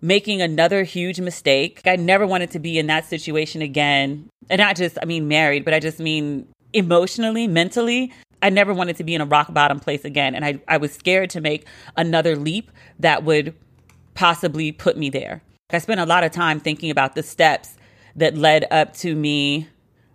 [0.00, 1.82] making another huge mistake.
[1.84, 4.28] I never wanted to be in that situation again.
[4.48, 8.12] And not just, I mean, married, but I just mean emotionally, mentally.
[8.40, 10.36] I never wanted to be in a rock bottom place again.
[10.36, 13.54] And I, I was scared to make another leap that would
[14.18, 15.40] possibly put me there.
[15.70, 17.76] I spent a lot of time thinking about the steps
[18.16, 19.68] that led up to me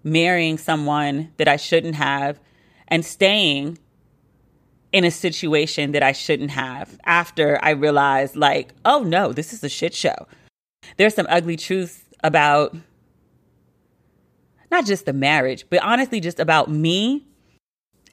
[0.04, 2.38] marrying someone that I shouldn't have
[2.90, 3.78] and staying
[4.92, 9.64] in a situation that I shouldn't have after I realized, like, oh no, this is
[9.64, 10.28] a shit show.
[10.98, 12.76] There's some ugly truths about
[14.70, 17.26] not just the marriage, but honestly, just about me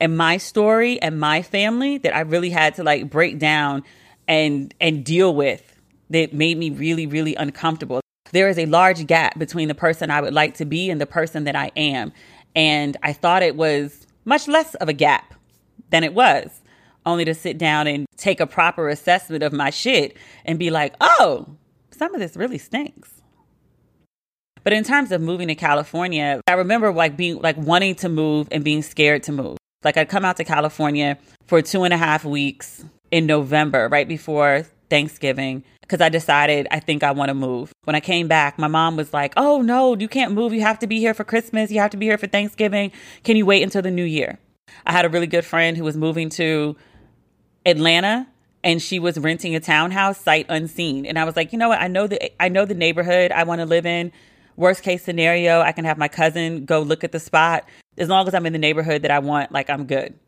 [0.00, 3.82] and my story and my family that I really had to like break down
[4.28, 5.69] and and deal with
[6.10, 8.00] that made me really really uncomfortable.
[8.32, 11.06] There is a large gap between the person I would like to be and the
[11.06, 12.12] person that I am.
[12.54, 15.34] And I thought it was much less of a gap
[15.90, 16.60] than it was
[17.06, 20.94] only to sit down and take a proper assessment of my shit and be like,
[21.00, 21.46] oh,
[21.90, 23.10] some of this really stinks.
[24.62, 28.48] But in terms of moving to California, I remember like being like wanting to move
[28.50, 29.56] and being scared to move.
[29.82, 34.06] Like I'd come out to California for two and a half weeks in November, right
[34.06, 37.72] before Thanksgiving, because I decided I think I want to move.
[37.84, 40.52] When I came back, my mom was like, Oh no, you can't move.
[40.52, 41.70] You have to be here for Christmas.
[41.70, 42.92] You have to be here for Thanksgiving.
[43.24, 44.38] Can you wait until the new year?
[44.84, 46.76] I had a really good friend who was moving to
[47.64, 48.26] Atlanta
[48.62, 51.06] and she was renting a townhouse sight unseen.
[51.06, 51.80] And I was like, you know what?
[51.80, 54.12] I know the I know the neighborhood I want to live in.
[54.56, 57.66] Worst case scenario, I can have my cousin go look at the spot.
[57.96, 60.18] As long as I'm in the neighborhood that I want, like I'm good.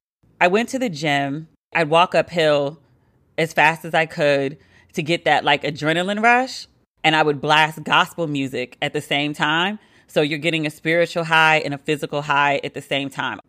[0.40, 1.48] I went to the gym.
[1.74, 2.80] I'd walk uphill
[3.38, 4.58] as fast as I could
[4.94, 6.66] to get that like adrenaline rush.
[7.04, 9.78] And I would blast gospel music at the same time.
[10.06, 13.40] So you're getting a spiritual high and a physical high at the same time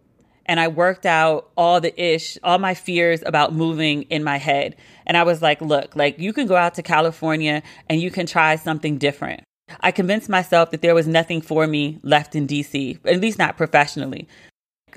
[0.46, 4.76] and I worked out all the ish, all my fears about moving in my head.
[5.06, 8.26] And I was like, look, like you can go out to California and you can
[8.26, 9.42] try something different.
[9.80, 13.58] I convinced myself that there was nothing for me left in DC, at least not
[13.58, 14.28] professionally.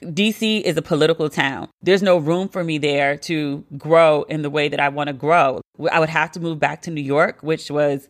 [0.02, 1.68] DC is a political town.
[1.82, 5.12] There's no room for me there to grow in the way that I want to
[5.12, 5.60] grow.
[5.90, 8.08] I would have to move back to New York, which was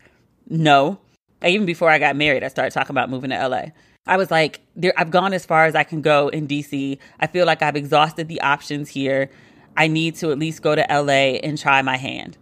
[0.49, 0.99] no.
[1.44, 3.66] Even before I got married, I started talking about moving to LA.
[4.07, 6.99] I was like, there, I've gone as far as I can go in DC.
[7.20, 9.31] I feel like I've exhausted the options here.
[9.77, 12.38] I need to at least go to LA and try my hand.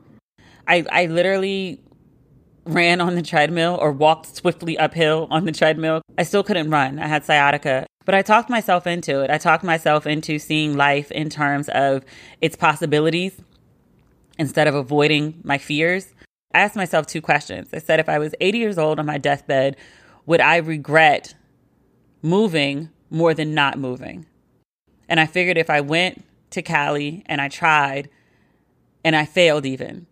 [0.68, 1.80] I, I literally
[2.66, 6.02] ran on the treadmill or walked swiftly uphill on the treadmill.
[6.16, 6.98] I still couldn't run.
[6.98, 9.30] I had sciatica, but I talked myself into it.
[9.30, 12.04] I talked myself into seeing life in terms of
[12.40, 13.40] its possibilities
[14.38, 16.14] instead of avoiding my fears.
[16.52, 17.68] I asked myself two questions.
[17.72, 19.76] I said, if I was 80 years old on my deathbed,
[20.26, 21.34] would I regret
[22.24, 24.26] moving more than not moving.
[25.08, 28.08] And I figured if I went to Cali and I tried
[29.04, 30.06] and I failed even,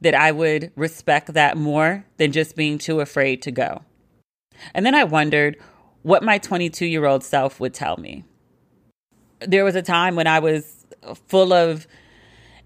[0.00, 3.82] that I would respect that more than just being too afraid to go.
[4.72, 5.56] And then I wondered
[6.02, 8.24] what my 22 year old self would tell me.
[9.40, 10.86] There was a time when I was
[11.26, 11.86] full of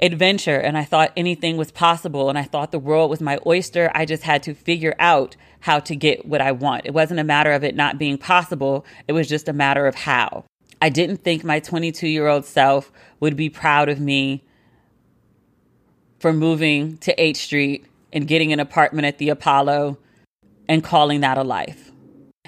[0.01, 3.91] adventure and I thought anything was possible and I thought the world was my oyster.
[3.95, 6.85] I just had to figure out how to get what I want.
[6.85, 9.95] It wasn't a matter of it not being possible, it was just a matter of
[9.95, 10.45] how.
[10.83, 14.45] I didn't think my 22 year old self would be proud of me
[16.19, 19.99] for moving to H Street and getting an apartment at the Apollo
[20.69, 21.91] and calling that a life.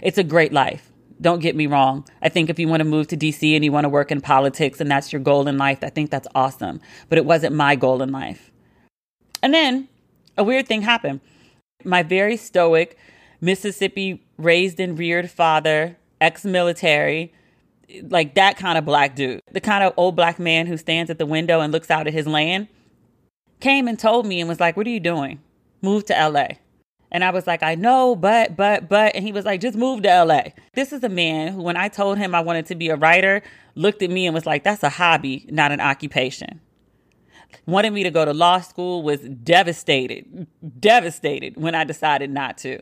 [0.02, 0.92] It's a great life.
[1.20, 2.06] Don't get me wrong.
[2.20, 4.20] I think if you want to move to DC and you want to work in
[4.20, 6.80] politics and that's your goal in life, I think that's awesome.
[7.08, 8.50] But it wasn't my goal in life.
[9.42, 9.88] And then
[10.36, 11.20] a weird thing happened.
[11.84, 12.98] My very stoic,
[13.40, 17.32] Mississippi raised and reared father, ex military,
[18.02, 21.18] like that kind of black dude, the kind of old black man who stands at
[21.18, 22.68] the window and looks out at his land,
[23.60, 25.40] came and told me and was like, What are you doing?
[25.80, 26.48] Move to LA.
[27.12, 29.14] And I was like, I know, but, but, but.
[29.14, 30.42] And he was like, just move to LA.
[30.74, 33.42] This is a man who, when I told him I wanted to be a writer,
[33.74, 36.60] looked at me and was like, that's a hobby, not an occupation.
[37.66, 40.46] wanted me to go to law school, was devastated,
[40.80, 42.80] devastated when I decided not to.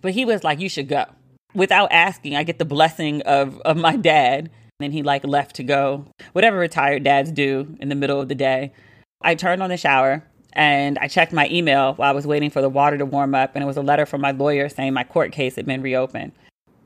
[0.00, 1.06] But he was like, you should go.
[1.54, 4.50] Without asking, I get the blessing of, of my dad.
[4.80, 8.34] And he like left to go, whatever retired dads do in the middle of the
[8.34, 8.72] day.
[9.20, 12.60] I turned on the shower and I checked my email while I was waiting for
[12.60, 13.52] the water to warm up.
[13.54, 16.32] And it was a letter from my lawyer saying my court case had been reopened.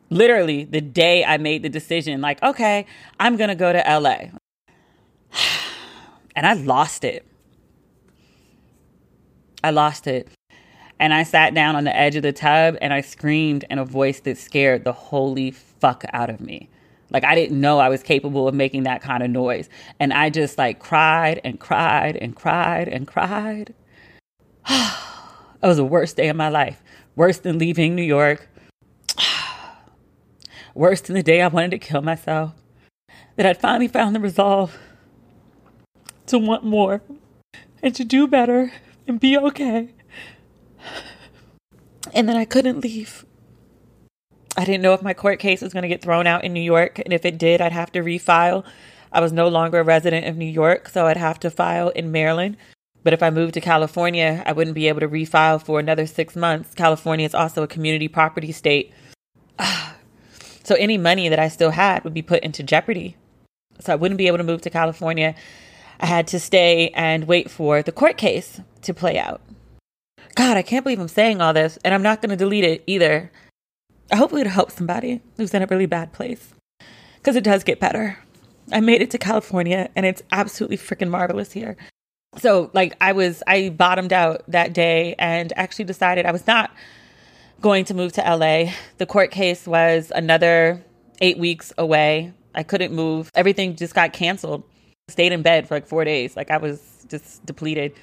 [0.09, 2.87] Literally, the day I made the decision, like, okay,
[3.19, 4.31] I'm to go to LA.
[6.37, 7.25] And I lost it.
[9.65, 10.29] I lost it.
[11.01, 13.87] And I sat down on the edge of the tub and I screamed in a
[13.87, 16.69] voice that scared the holy fuck out of me.
[17.11, 19.69] Like I didn't know I was capable of making that kind of noise.
[20.01, 23.75] And I just like cried and cried and cried and cried.
[24.69, 26.83] it was the worst day of my life.
[27.15, 28.49] Worse than leaving New York.
[30.75, 32.55] Worse than the day I wanted to kill myself.
[33.37, 34.77] That I'd finally found the resolve
[36.27, 37.03] to want more
[37.83, 38.73] and to do better
[39.07, 39.91] and be okay.
[42.15, 43.26] And then I couldn't leave.
[44.57, 46.61] I didn't know if my court case was going to get thrown out in New
[46.61, 48.65] York, and if it did, I'd have to refile.
[49.13, 52.11] I was no longer a resident of New York, so I'd have to file in
[52.11, 52.57] Maryland.
[53.03, 56.35] But if I moved to California, I wouldn't be able to refile for another six
[56.35, 56.75] months.
[56.75, 58.93] California is also a community property state.
[60.65, 63.15] So any money that I still had would be put into jeopardy.
[63.79, 65.37] So I wouldn't be able to move to California.
[66.01, 69.41] I had to stay and wait for the court case to play out.
[70.35, 72.83] God, I can't believe I'm saying all this, and I'm not going to delete it
[72.89, 73.31] either.
[74.13, 76.55] Hopefully, it'll help somebody who's in a really bad place
[77.19, 78.19] because it does get better.
[78.73, 81.77] I made it to California, and it's absolutely freaking marvelous here.
[82.39, 86.71] So, like, I was, I bottomed out that day and actually decided I was not
[87.61, 88.73] going to move to LA.
[88.99, 90.85] The court case was another
[91.21, 92.33] eight weeks away.
[92.55, 93.31] I couldn't move.
[93.35, 94.65] Everything just got canceled
[95.09, 96.37] stayed in bed for like four days.
[96.37, 97.95] Like I was just depleted.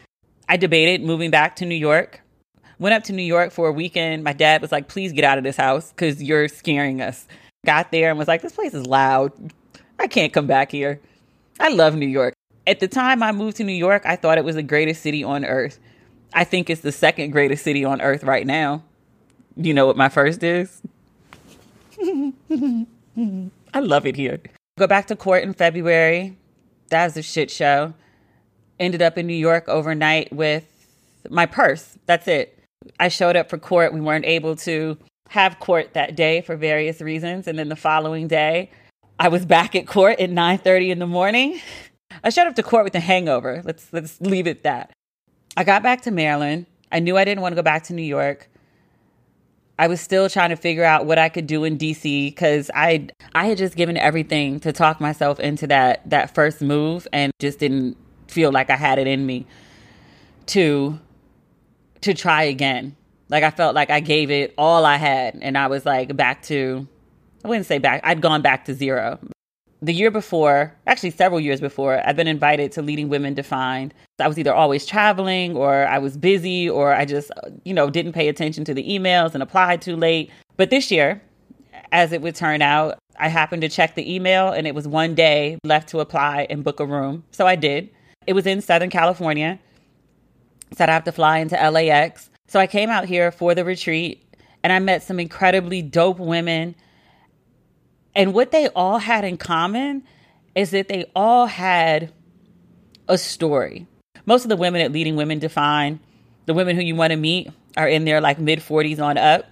[0.48, 2.22] I debated moving back to New York.
[2.80, 4.24] Went up to New York for a weekend.
[4.24, 7.28] My dad was like, please get out of this house because you're scaring us.
[7.66, 9.32] Got there and was like, this place is loud.
[10.00, 11.00] I can't come back here.
[11.60, 12.34] I love New York.
[12.66, 15.24] At the time I moved to New York, I thought it was the greatest city
[15.24, 15.80] on earth.
[16.34, 18.84] I think it's the second greatest city on earth right now.
[19.56, 20.82] You know what my first is?
[22.04, 24.40] I love it here.
[24.78, 26.36] Go back to court in February
[26.94, 27.94] that was a shit show.
[28.80, 30.66] Ended up in New York overnight with
[31.30, 31.98] my purse.
[32.06, 32.58] That's it.
[33.00, 33.94] I showed up for court.
[33.94, 34.98] We weren't able to
[35.30, 37.48] have court that day for various reasons.
[37.48, 38.72] And then the following day,
[39.20, 41.60] I was back at court at 9:30 in the morning.
[42.24, 43.62] I showed up to court with a hangover.
[43.64, 44.92] Let's let's leave it that.
[45.56, 46.66] I got back to Maryland.
[46.92, 48.50] I knew I didn't want to go back to New York.
[49.80, 53.08] I was still trying to figure out what I could do in DC because I
[53.34, 57.60] I had just given everything to talk myself into that that first move and just
[57.60, 59.48] didn't feel like I had it in me
[60.48, 61.00] to
[62.04, 62.96] to try again.
[63.30, 66.44] Like I felt like I gave it all I had and I was like back
[66.44, 66.88] to
[67.44, 68.02] I wouldn't say back.
[68.04, 69.20] I'd gone back to zero
[69.84, 73.94] the year before, actually several years before, I've been invited to Leading Women Defined.
[74.18, 77.32] I was either always traveling or I was busy or I just,
[77.66, 80.32] you know, didn't pay attention to the emails and applied too late.
[80.56, 81.22] But this year,
[81.92, 85.16] as it would turn out, I happened to check the email and it was one
[85.16, 87.26] day left to apply and book a room.
[87.32, 87.90] So I did.
[88.26, 89.60] It was in Southern California.
[90.76, 92.30] Said I have to fly into LAX.
[92.48, 94.24] So I came out here for the retreat
[94.64, 96.76] and I met some incredibly dope women
[98.16, 100.04] and what they all had in common
[100.56, 102.14] is that they all had
[103.08, 103.88] a story.
[104.26, 106.00] Most of the women at Leading Women Defined,
[106.46, 109.46] the women who you want to meet, are in their like mid 40s on up.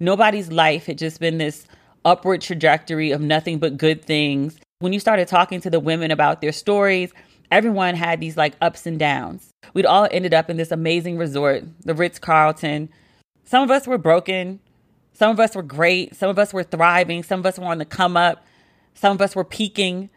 [0.00, 1.66] Nobody's life had just been this
[2.04, 4.58] upward trajectory of nothing but good things.
[4.80, 7.12] When you started talking to the women about their stories,
[7.54, 9.50] everyone had these like ups and downs.
[9.72, 12.88] We'd all ended up in this amazing resort, the Ritz Carlton.
[13.44, 14.60] Some of us were broken,
[15.14, 16.14] some of us were great.
[16.16, 17.22] Some of us were thriving.
[17.22, 18.44] Some of us were on the come up.
[18.94, 20.10] Some of us were peaking.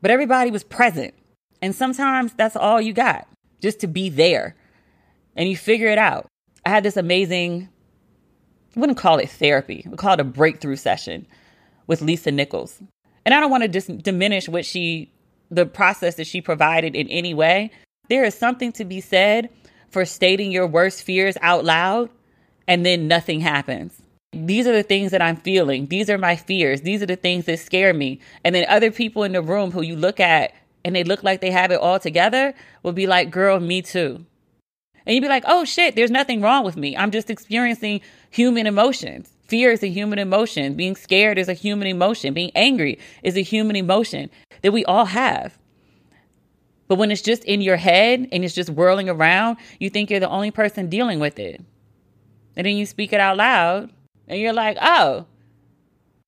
[0.00, 1.12] But everybody was present.
[1.60, 3.28] And sometimes that's all you got,
[3.60, 4.56] just to be there.
[5.36, 6.26] And you figure it out.
[6.64, 7.68] I had this amazing,
[8.76, 11.26] I wouldn't call it therapy, we call it a breakthrough session
[11.86, 12.82] with Lisa Nichols.
[13.24, 15.12] And I don't want to dis- diminish what she,
[15.50, 17.70] the process that she provided in any way.
[18.08, 19.50] There is something to be said
[19.90, 22.10] for stating your worst fears out loud
[22.66, 24.00] and then nothing happens.
[24.32, 25.86] These are the things that I'm feeling.
[25.86, 26.82] These are my fears.
[26.82, 28.20] These are the things that scare me.
[28.44, 31.40] And then other people in the room who you look at and they look like
[31.40, 34.24] they have it all together will be like, girl, me too.
[35.04, 36.96] And you'd be like, oh shit, there's nothing wrong with me.
[36.96, 39.30] I'm just experiencing human emotions.
[39.50, 40.74] Fear is a human emotion.
[40.74, 42.34] Being scared is a human emotion.
[42.34, 44.30] Being angry is a human emotion
[44.62, 45.58] that we all have.
[46.86, 50.20] But when it's just in your head and it's just whirling around, you think you're
[50.20, 51.60] the only person dealing with it.
[52.56, 53.90] And then you speak it out loud
[54.28, 55.26] and you're like, oh,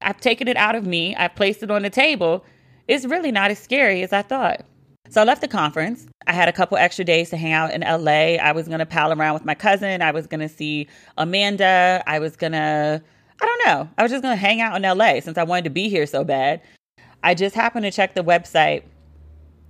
[0.01, 1.15] I've taken it out of me.
[1.15, 2.45] I've placed it on the table.
[2.89, 4.65] It's really not as scary as I thought.
[5.13, 6.07] So I left the conference.
[6.27, 8.39] I had a couple extra days to hang out in LA.
[8.43, 10.01] I was going to pal around with my cousin.
[10.01, 10.89] I was going to see
[11.19, 12.03] Amanda.
[12.07, 13.03] I was going to,
[13.43, 13.91] I don't know.
[13.99, 16.07] I was just going to hang out in LA since I wanted to be here
[16.07, 16.63] so bad.
[17.23, 18.85] I just happened to check the website.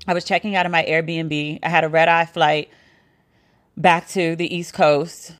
[0.06, 1.58] I was checking out of my Airbnb.
[1.64, 2.70] I had a red eye flight
[3.76, 5.32] back to the East Coast.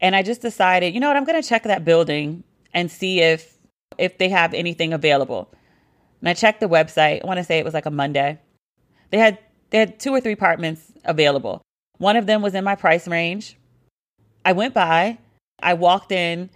[0.00, 3.20] And I just decided, you know what, I'm going to check that building and see
[3.20, 3.58] if
[3.98, 5.52] if they have anything available.
[6.20, 7.22] And I checked the website.
[7.22, 8.38] I want to say it was like a Monday.
[9.10, 9.38] They had
[9.70, 11.62] they had two or three apartments available.
[11.98, 13.56] One of them was in my price range.
[14.44, 15.18] I went by,
[15.62, 16.50] I walked in,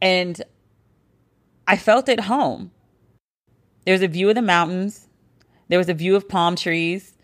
[0.00, 0.42] and
[1.66, 2.70] I felt at home.
[3.84, 5.08] There was a view of the mountains,
[5.68, 7.14] there was a view of palm trees.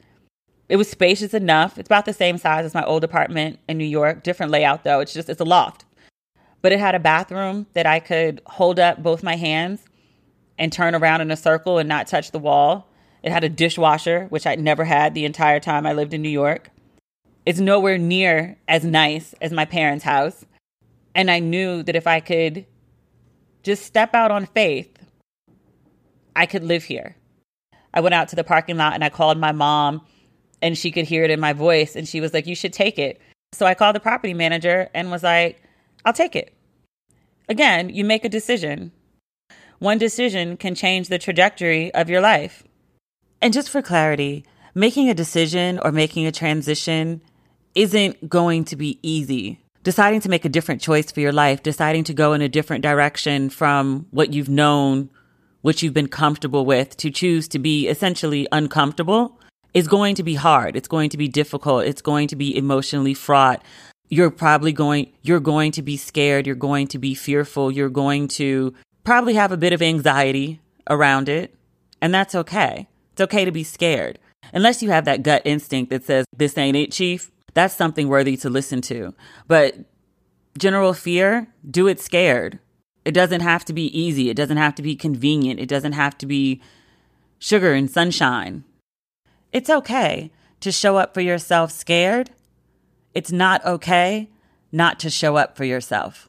[0.68, 1.78] It was spacious enough.
[1.78, 4.22] It's about the same size as my old apartment in New York.
[4.22, 5.00] Different layout though.
[5.00, 5.84] It's just it's a loft.
[6.62, 9.84] But it had a bathroom that I could hold up both my hands
[10.58, 12.85] and turn around in a circle and not touch the wall.
[13.26, 16.28] It had a dishwasher, which I'd never had the entire time I lived in New
[16.28, 16.70] York.
[17.44, 20.44] It's nowhere near as nice as my parents' house.
[21.12, 22.66] And I knew that if I could
[23.64, 24.96] just step out on faith,
[26.36, 27.16] I could live here.
[27.92, 30.06] I went out to the parking lot and I called my mom,
[30.62, 31.96] and she could hear it in my voice.
[31.96, 33.20] And she was like, You should take it.
[33.52, 35.60] So I called the property manager and was like,
[36.04, 36.54] I'll take it.
[37.48, 38.92] Again, you make a decision.
[39.80, 42.62] One decision can change the trajectory of your life.
[43.40, 47.20] And just for clarity, making a decision or making a transition
[47.74, 49.60] isn't going to be easy.
[49.82, 52.82] Deciding to make a different choice for your life, deciding to go in a different
[52.82, 55.10] direction from what you've known,
[55.62, 59.38] what you've been comfortable with, to choose to be essentially uncomfortable
[59.74, 60.74] is going to be hard.
[60.74, 61.84] It's going to be difficult.
[61.84, 63.62] It's going to be emotionally fraught.
[64.08, 66.46] You're probably going, you're going to be scared.
[66.46, 67.70] You're going to be fearful.
[67.70, 68.74] You're going to
[69.04, 71.54] probably have a bit of anxiety around it.
[72.00, 72.88] And that's okay.
[73.16, 74.18] It's okay to be scared.
[74.52, 78.36] Unless you have that gut instinct that says, this ain't it, chief, that's something worthy
[78.36, 79.14] to listen to.
[79.48, 79.76] But
[80.58, 82.58] general fear, do it scared.
[83.06, 84.28] It doesn't have to be easy.
[84.28, 85.60] It doesn't have to be convenient.
[85.60, 86.60] It doesn't have to be
[87.38, 88.64] sugar and sunshine.
[89.50, 92.32] It's okay to show up for yourself scared.
[93.14, 94.28] It's not okay
[94.70, 96.28] not to show up for yourself.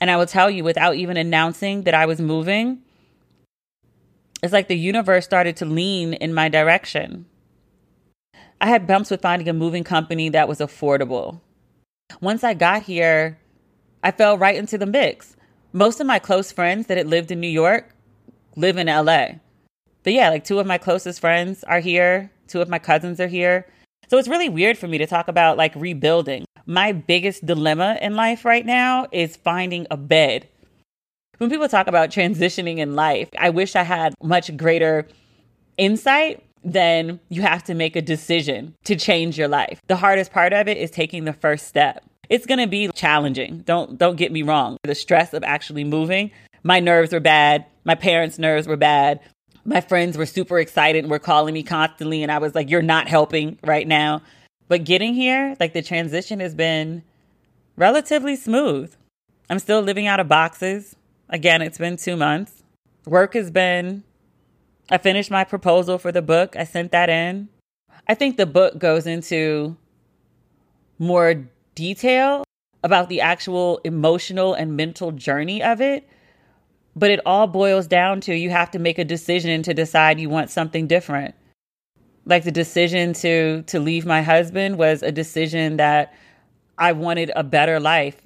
[0.00, 2.82] And I will tell you, without even announcing that I was moving,
[4.42, 7.26] it's like the universe started to lean in my direction.
[8.60, 11.40] I had bumps with finding a moving company that was affordable.
[12.20, 13.38] Once I got here,
[14.02, 15.36] I fell right into the mix.
[15.72, 17.94] Most of my close friends that had lived in New York
[18.56, 19.38] live in LA.
[20.02, 23.28] But yeah, like two of my closest friends are here, two of my cousins are
[23.28, 23.66] here.
[24.08, 26.44] So it's really weird for me to talk about like rebuilding.
[26.66, 30.48] My biggest dilemma in life right now is finding a bed
[31.42, 35.06] when people talk about transitioning in life, I wish I had much greater
[35.76, 39.80] insight then you have to make a decision to change your life.
[39.88, 42.04] The hardest part of it is taking the first step.
[42.28, 43.62] It's going to be challenging.
[43.66, 44.76] Don't don't get me wrong.
[44.84, 46.30] The stress of actually moving,
[46.62, 47.66] my nerves were bad.
[47.84, 49.20] My parents' nerves were bad.
[49.64, 52.82] My friends were super excited and were calling me constantly and I was like you're
[52.82, 54.22] not helping right now.
[54.68, 57.02] But getting here, like the transition has been
[57.76, 58.94] relatively smooth.
[59.50, 60.96] I'm still living out of boxes.
[61.32, 62.62] Again, it's been two months.
[63.06, 64.04] Work has been,
[64.90, 66.54] I finished my proposal for the book.
[66.56, 67.48] I sent that in.
[68.06, 69.76] I think the book goes into
[70.98, 72.44] more detail
[72.84, 76.06] about the actual emotional and mental journey of it.
[76.94, 80.28] But it all boils down to you have to make a decision to decide you
[80.28, 81.34] want something different.
[82.26, 86.12] Like the decision to to leave my husband was a decision that
[86.76, 88.20] I wanted a better life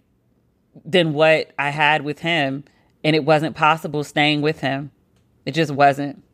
[0.85, 2.65] than what I had with him
[3.07, 4.91] and it wasn't possible staying with him.
[5.45, 6.25] It just wasn't.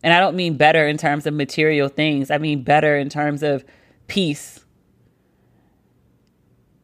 [0.00, 3.42] And I don't mean better in terms of material things, I mean better in terms
[3.42, 3.64] of
[4.06, 4.64] peace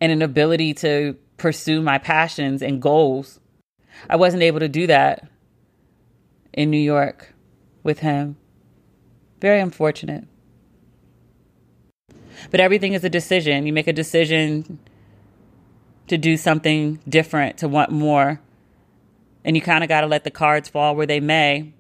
[0.01, 3.39] and an ability to pursue my passions and goals.
[4.11, 5.29] I wasn't able to do that
[6.53, 7.33] in New York
[7.85, 8.37] with him.
[9.41, 10.25] Very unfortunate.
[12.51, 13.65] But everything is a decision.
[13.65, 14.81] You make a decision
[16.09, 18.41] to do something different, to want more
[19.45, 21.73] and you kind of got to let the cards fall where they may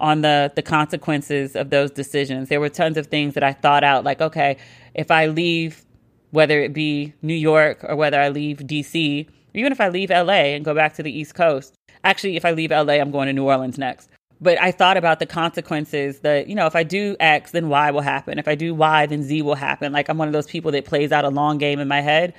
[0.00, 2.48] on the the consequences of those decisions.
[2.48, 4.56] There were tons of things that I thought out like okay,
[4.94, 5.84] if I leave
[6.32, 10.54] whether it be New York or whether I leave DC, even if I leave LA
[10.54, 11.74] and go back to the East Coast.
[12.04, 14.08] Actually, if I leave LA, I'm going to New Orleans next.
[14.40, 17.90] But I thought about the consequences that, you know, if I do X, then Y
[17.92, 18.40] will happen.
[18.40, 19.92] If I do Y, then Z will happen.
[19.92, 22.34] Like I'm one of those people that plays out a long game in my head.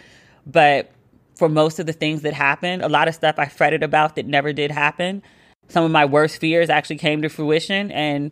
[0.46, 0.92] But
[1.36, 4.26] for most of the things that happened, a lot of stuff I fretted about that
[4.26, 5.24] never did happen.
[5.68, 8.32] Some of my worst fears actually came to fruition, and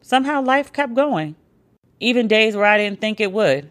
[0.00, 1.36] somehow life kept going.
[2.00, 3.70] Even days where I didn't think it would.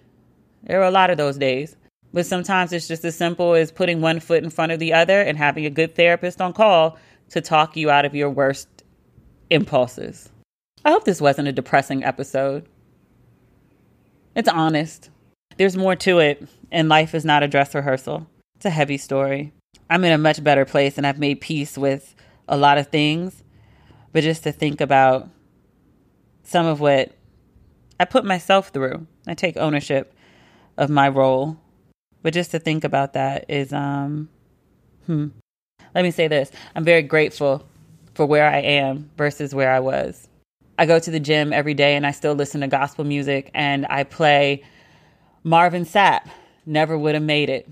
[0.63, 1.75] There were a lot of those days.
[2.13, 5.21] But sometimes it's just as simple as putting one foot in front of the other
[5.21, 6.97] and having a good therapist on call
[7.29, 8.67] to talk you out of your worst
[9.49, 10.29] impulses.
[10.83, 12.67] I hope this wasn't a depressing episode.
[14.35, 15.09] It's honest.
[15.57, 18.27] There's more to it, and life is not a dress rehearsal.
[18.55, 19.53] It's a heavy story.
[19.89, 22.15] I'm in a much better place and I've made peace with
[22.47, 23.43] a lot of things.
[24.13, 25.29] But just to think about
[26.43, 27.11] some of what
[27.99, 30.13] I put myself through, I take ownership
[30.77, 31.57] of my role.
[32.23, 34.29] But just to think about that is, um,
[35.05, 35.27] hmm.
[35.93, 37.67] Let me say this I'm very grateful
[38.13, 40.27] for where I am versus where I was.
[40.77, 43.85] I go to the gym every day and I still listen to gospel music and
[43.89, 44.63] I play
[45.43, 46.27] Marvin Sapp,
[46.65, 47.69] Never Would Have Made It.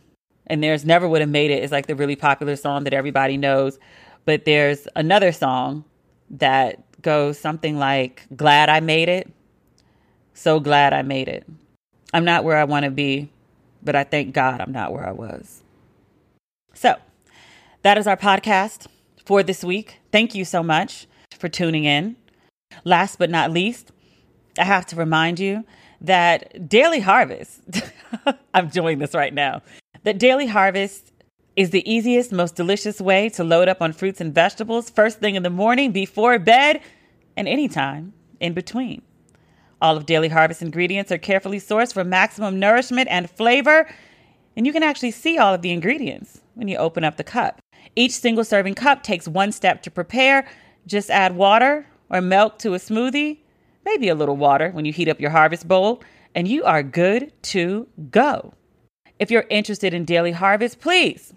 [0.48, 3.38] And there's Never Would Have Made It is like the really popular song that everybody
[3.38, 3.80] knows.
[4.26, 5.86] But there's another song
[6.32, 9.32] that goes something like, Glad I Made It.
[10.34, 11.46] So glad I made it.
[12.14, 13.30] I'm not where I want to be,
[13.84, 15.64] but I thank God I'm not where I was.
[16.74, 16.96] So
[17.82, 18.88] that is our podcast
[19.26, 20.00] for this week.
[20.12, 22.16] Thank you so much for tuning in.
[22.86, 23.92] Last but not least,
[24.58, 25.66] I have to remind you
[26.02, 27.62] that Daily Harvest,
[28.54, 29.62] I'm doing this right now,
[30.04, 31.12] that Daily Harvest
[31.56, 35.36] is the easiest, most delicious way to load up on fruits and vegetables first thing
[35.36, 36.82] in the morning, before bed,
[37.36, 39.02] and anytime in between.
[39.82, 43.90] All of Daily Harvest ingredients are carefully sourced for maximum nourishment and flavor,
[44.56, 47.60] and you can actually see all of the ingredients when you open up the cup.
[47.96, 50.48] Each single serving cup takes one step to prepare.
[50.86, 53.40] Just add water or milk to a smoothie,
[53.86, 56.02] maybe a little water when you heat up your harvest bowl,
[56.36, 58.54] and you are good to go.
[59.18, 61.34] If you're interested in Daily Harvest, please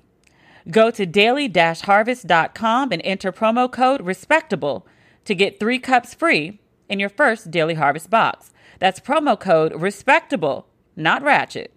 [0.71, 4.87] go to daily-harvest.com and enter promo code RESPECTABLE
[5.25, 8.53] to get three cups free in your first Daily Harvest box.
[8.79, 11.73] That's promo code RESPECTABLE, not ratchet,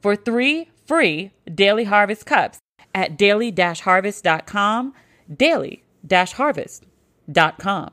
[0.00, 2.58] for three free Daily Harvest cups
[2.94, 4.94] at daily-harvest.com,
[5.34, 7.90] daily-harvest.com.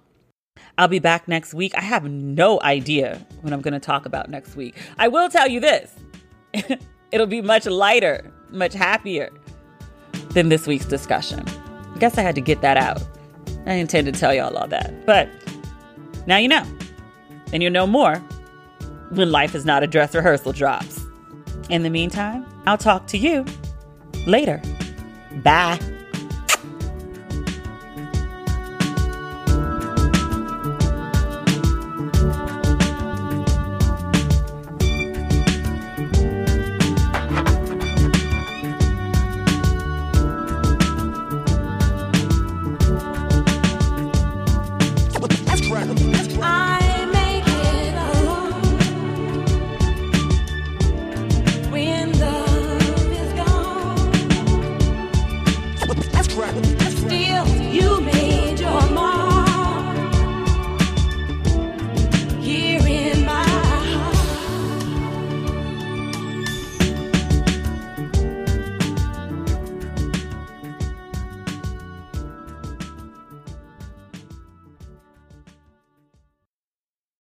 [0.77, 1.73] I'll be back next week.
[1.75, 4.75] I have no idea what I'm going to talk about next week.
[4.97, 5.91] I will tell you this
[7.11, 9.29] it'll be much lighter, much happier
[10.29, 11.43] than this week's discussion.
[11.95, 13.01] I guess I had to get that out.
[13.65, 15.05] I intend to tell y'all all that.
[15.05, 15.29] But
[16.27, 16.65] now you know.
[17.53, 18.17] And you'll know more
[19.11, 21.05] when Life is Not a Dress Rehearsal drops.
[21.69, 23.45] In the meantime, I'll talk to you
[24.25, 24.61] later.
[25.43, 25.79] Bye.